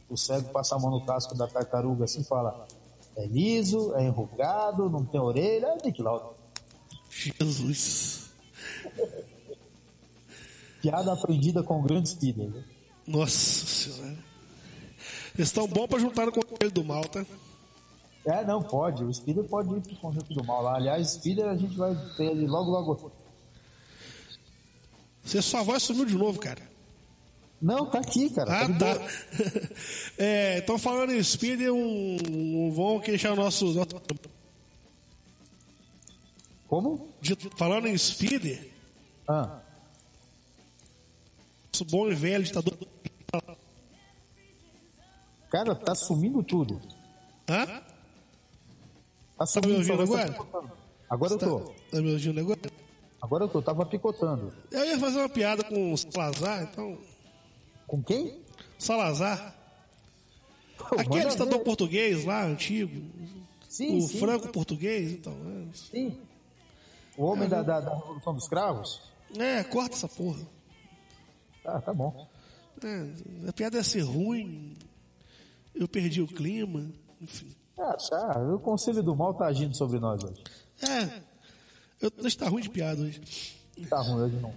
[0.09, 2.68] O cego passa a mão no casco da tartaruga assim e fala:
[3.18, 6.36] é liso, é enrugado, não tem orelha, é Nick Lauda.
[7.09, 8.20] Jesus.
[10.82, 12.18] Piada aprendida com grandes
[12.49, 12.64] né?
[13.07, 14.18] Nossa senhora.
[15.36, 17.26] Eles estão bons pra juntar com ele do mal, tá?
[18.26, 19.03] É, não, pode.
[19.03, 20.76] O speeder pode ir pro conjunto do mal lá.
[20.76, 23.12] Aliás, speeder a gente vai ter ele logo, logo.
[25.24, 26.62] Você sua voz sumiu de novo, cara.
[27.62, 28.62] Não, tá aqui, cara.
[28.64, 28.95] Ah, tá.
[28.95, 29.07] boa.
[30.18, 33.88] É, então falando em Speeder, um, um, vamos queixar o nosso, nosso-
[36.72, 37.09] Como?
[37.19, 38.65] de- falando em Speeder,
[39.28, 39.59] Ah,
[41.74, 42.78] nosso bom e velho ditador.
[45.49, 46.82] cara, tá sumindo tudo.
[47.49, 47.65] Hã?
[47.65, 47.82] Tá
[49.41, 50.32] me sumindo ouvindo tá agora?
[50.32, 50.72] picotando.
[51.09, 51.59] Agora eu Tá, tô.
[51.91, 52.59] tá me ouvindo agora?
[53.22, 53.61] Agora eu tô.
[53.61, 54.53] Tava picotando.
[54.72, 56.97] Eu ia fazer uma piada com o Salazar, então.
[57.86, 58.39] Com quem?
[58.80, 59.53] Salazar.
[60.78, 61.63] Pô, Aquele ditador ver.
[61.65, 63.03] português lá, antigo.
[63.67, 65.34] Sim, o sim, franco português, então.
[65.34, 65.76] é.
[65.76, 66.17] sim.
[67.18, 69.01] O homem da, da, da Revolução dos Cravos?
[69.38, 70.41] É, corta essa porra.
[71.66, 72.28] Ah, tá bom.
[72.84, 74.76] É, a piada ia ser ruim.
[75.74, 76.89] Eu perdi o clima.
[77.20, 77.55] Enfim.
[77.78, 78.39] Ah, tá.
[78.53, 80.43] O Conselho do Mal tá agindo sobre nós hoje.
[80.82, 81.22] É.
[82.01, 83.22] Eu, hoje tá ruim de piada hoje.
[83.89, 84.53] Tá ruim hoje não.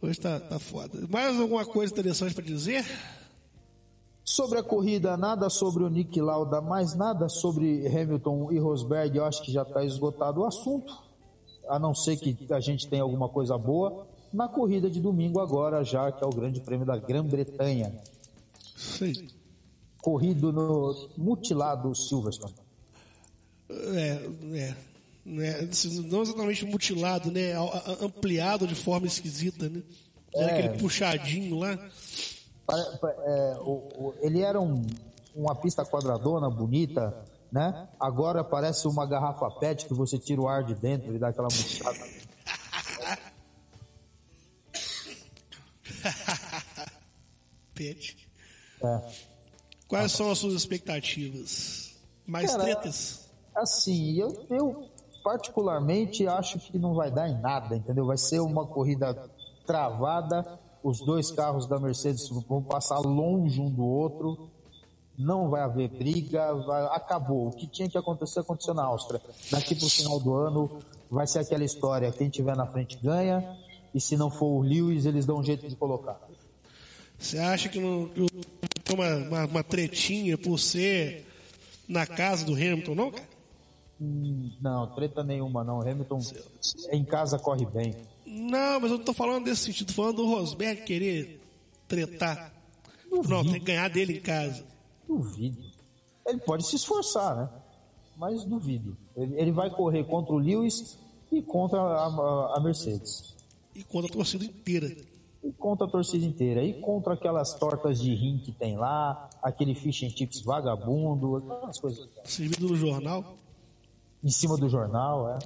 [0.00, 1.06] Hoje tá, tá foda.
[1.10, 2.84] Mais alguma coisa interessante pra dizer?
[4.24, 9.16] Sobre a corrida, nada sobre o Nick Lauda, mais nada sobre Hamilton e Rosberg.
[9.16, 11.07] Eu acho que já está esgotado o assunto.
[11.68, 14.06] A não ser que a gente tenha alguma coisa boa.
[14.32, 17.92] Na corrida de domingo agora, já que é o Grande Prêmio da Grã-Bretanha.
[18.76, 19.28] Sei.
[20.02, 22.54] Corrido no mutilado Silverstone.
[23.70, 24.76] É, é.
[25.24, 25.68] né,
[26.10, 27.52] Não exatamente mutilado, né?
[28.02, 29.82] Ampliado de forma esquisita, né?
[30.34, 30.44] É.
[30.44, 31.72] aquele puxadinho lá.
[32.70, 33.56] É,
[34.20, 34.84] ele era um-
[35.34, 37.14] uma pista quadradona, bonita,
[37.50, 37.88] né?
[37.98, 41.48] Agora parece uma garrafa PET que você tira o ar de dentro e dá aquela
[41.48, 41.98] mutilada.
[47.74, 48.28] Pet.
[48.82, 49.00] É.
[49.86, 51.96] Quais são as suas expectativas?
[52.26, 53.30] Mais Cara, tretas?
[53.54, 54.88] Assim, eu, eu
[55.24, 58.06] particularmente acho que não vai dar em nada, entendeu?
[58.06, 59.14] Vai ser uma corrida
[59.66, 64.50] travada, os dois carros da Mercedes vão passar longe um do outro,
[65.18, 67.48] não vai haver briga, vai- acabou.
[67.48, 69.20] O que tinha que acontecer aconteceu na Áustria.
[69.50, 70.78] Daqui pro final do ano
[71.10, 73.56] vai ser aquela história, quem tiver na frente ganha,
[73.94, 76.20] e se não for o Lewis, eles dão um jeito de colocar.
[77.18, 78.26] Você acha que não que
[78.84, 81.26] tem uma, uma, uma tretinha por ser
[81.88, 83.28] na casa do Hamilton, não, cara?
[84.00, 85.80] Hum, Não, treta nenhuma não.
[85.80, 86.20] Hamilton
[86.92, 87.96] em casa corre bem.
[88.24, 91.40] Não, mas eu não tô falando desse sentido, tô falando do Rosberg querer
[91.88, 92.52] tretar.
[93.10, 94.64] Não, tem que ganhar dele em casa.
[95.08, 95.62] Duvido.
[96.26, 97.48] Ele pode se esforçar, né?
[98.16, 98.96] Mas duvido.
[99.16, 100.98] Ele, ele vai correr contra o Lewis
[101.32, 103.34] e contra a, a- a Mercedes.
[103.74, 104.94] E contra a torcida inteira.
[105.42, 106.62] E contra a torcida inteira.
[106.62, 111.78] E contra aquelas tortas de rim que tem lá, aquele fish and chips vagabundo, aquelas
[111.80, 113.36] coisas Servido no jornal.
[114.22, 115.38] em cima do jornal, é.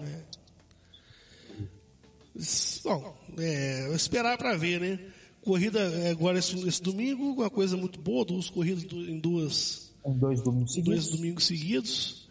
[2.85, 5.13] Bom, é, esperar para ver, né?
[5.45, 10.13] Corrida é, agora esse, esse domingo, uma coisa muito boa, duas corridas em duas, Em
[10.19, 11.09] dois domingos dois seguidos.
[11.11, 12.29] domingos seguidos.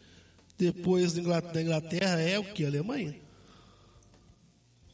[0.58, 2.66] Depois da Inglaterra, da Inglaterra é o que?
[2.66, 3.16] Alemanha?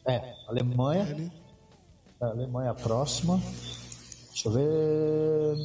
[0.08, 1.04] É, Alemanha.
[1.04, 1.32] É, né?
[2.22, 3.42] A Alemanha próxima.
[4.32, 5.58] Deixa eu ver.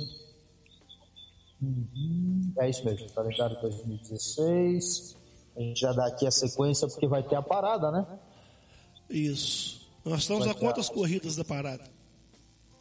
[1.62, 5.16] Uhum, É isso mesmo, calendário 2016.
[5.56, 8.04] A gente já dá aqui a sequência porque vai ter a parada, né?
[9.08, 9.80] Isso.
[10.04, 11.84] Nós estamos Vai a quantas corridas da parada?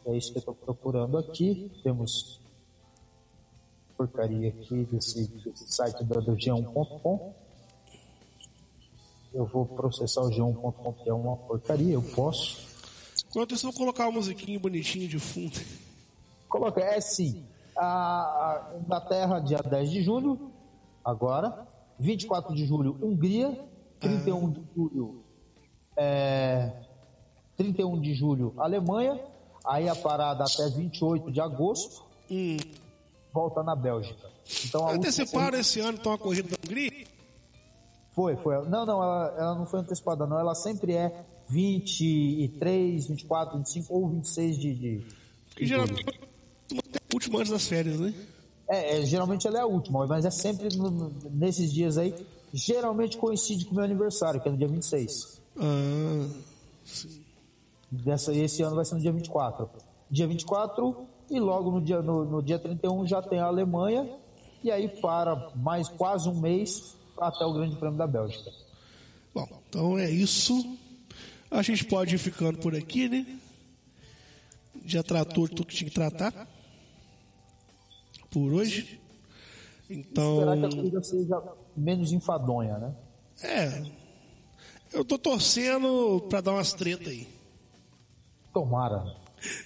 [0.06, 1.70] É isso que eu estou procurando aqui.
[1.82, 2.40] Temos
[3.96, 7.34] porcaria aqui desse, desse site do, do G1.com.
[9.32, 12.68] Eu vou processar o G1.com, que é uma porcaria, eu posso.
[13.30, 15.58] Enquanto isso, eu vou colocar uma musiquinha bonitinha de fundo.
[16.48, 17.44] Coloca, é sim.
[17.76, 20.50] A, a Inglaterra, dia 10 de julho,
[21.04, 21.66] agora.
[21.98, 23.72] 24 de julho, Hungria.
[24.02, 25.22] 31 de julho,
[25.96, 26.72] é,
[27.56, 29.20] 31 de julho, Alemanha.
[29.64, 32.56] Aí a parada até 28 de agosto, Hum.
[33.32, 34.28] volta na Bélgica.
[34.64, 37.06] Então a última Anteciparam esse ano então a corrida da Hungria?
[38.14, 38.56] Foi, foi.
[38.68, 40.38] Não, não, ela, ela não foi antecipada, não.
[40.38, 44.74] Ela sempre é 23, 24, 25 ou 26 de.
[44.74, 45.06] de,
[45.54, 48.12] Que de geralmente é o último antes das férias, né?
[48.68, 52.14] É, é, geralmente ela é a última, mas é sempre no- nesses dias aí.
[52.54, 55.40] Geralmente coincide com o meu aniversário, que é no dia 26.
[55.58, 56.28] Ah,
[57.92, 59.68] Dessa, esse ano vai ser no dia 24.
[60.10, 64.08] Dia 24 e logo no dia, no, no dia 31 já tem a Alemanha.
[64.64, 68.50] E aí para mais quase um mês até o Grande Prêmio da Bélgica.
[69.34, 70.78] bom, então é isso.
[71.50, 73.26] A gente pode ir ficando por aqui, né?
[74.86, 76.48] Já tratou tudo que tinha que tratar
[78.30, 78.98] por hoje.
[79.90, 81.42] Então, Esperar que a corrida seja
[81.76, 82.94] menos enfadonha, né?
[83.42, 83.84] é.
[84.94, 87.41] Eu tô torcendo pra dar umas treta aí.
[88.52, 89.04] Tomara.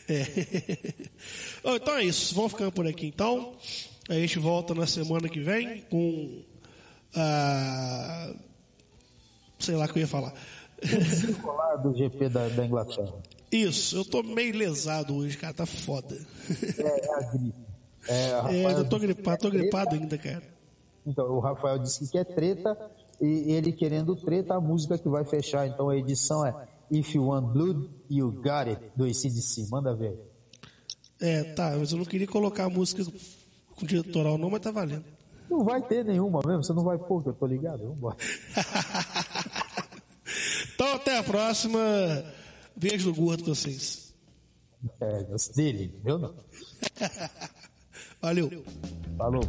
[0.09, 0.23] É.
[1.77, 2.35] Então é isso.
[2.35, 3.55] Vamos ficando por aqui então.
[4.09, 6.43] A gente volta na semana que vem com
[7.15, 8.33] a.
[9.59, 10.33] Sei lá o que eu ia falar.
[11.83, 13.15] Do GP da, da Inglaterra.
[13.51, 16.17] Isso, eu tô meio lesado hoje, cara, tá foda.
[16.79, 17.67] É, é a gripe.
[18.09, 20.43] É, É, tô disse gripado, tô é gripado ainda, cara.
[21.07, 22.77] Então, o Rafael disse que quer treta
[23.21, 25.67] e ele querendo treta, a música que vai fechar.
[25.67, 26.55] Então a edição é
[26.91, 29.69] If You Want Blood, You Got It, do ACDC.
[29.71, 30.19] Manda ver.
[31.21, 33.05] É, tá, mas eu não queria colocar a música
[33.75, 35.05] com diretoral não, mas tá valendo.
[35.49, 37.85] Não vai ter nenhuma mesmo, você não vai pôr, que eu tô ligado.
[37.85, 38.17] Vambora.
[40.75, 41.79] Então até a próxima.
[42.77, 44.15] Beijo no gordo pra vocês.
[45.01, 45.25] É,
[45.55, 46.35] dele, meu não.
[48.21, 48.63] Valeu.
[49.17, 49.43] Falou.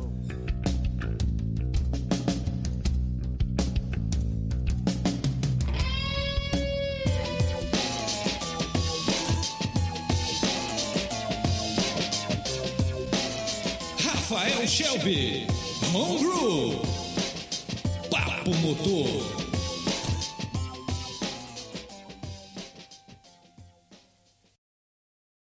[14.30, 15.47] Rafael Shelby.
[15.93, 16.80] Homebrew.
[18.11, 19.47] Papo Motor.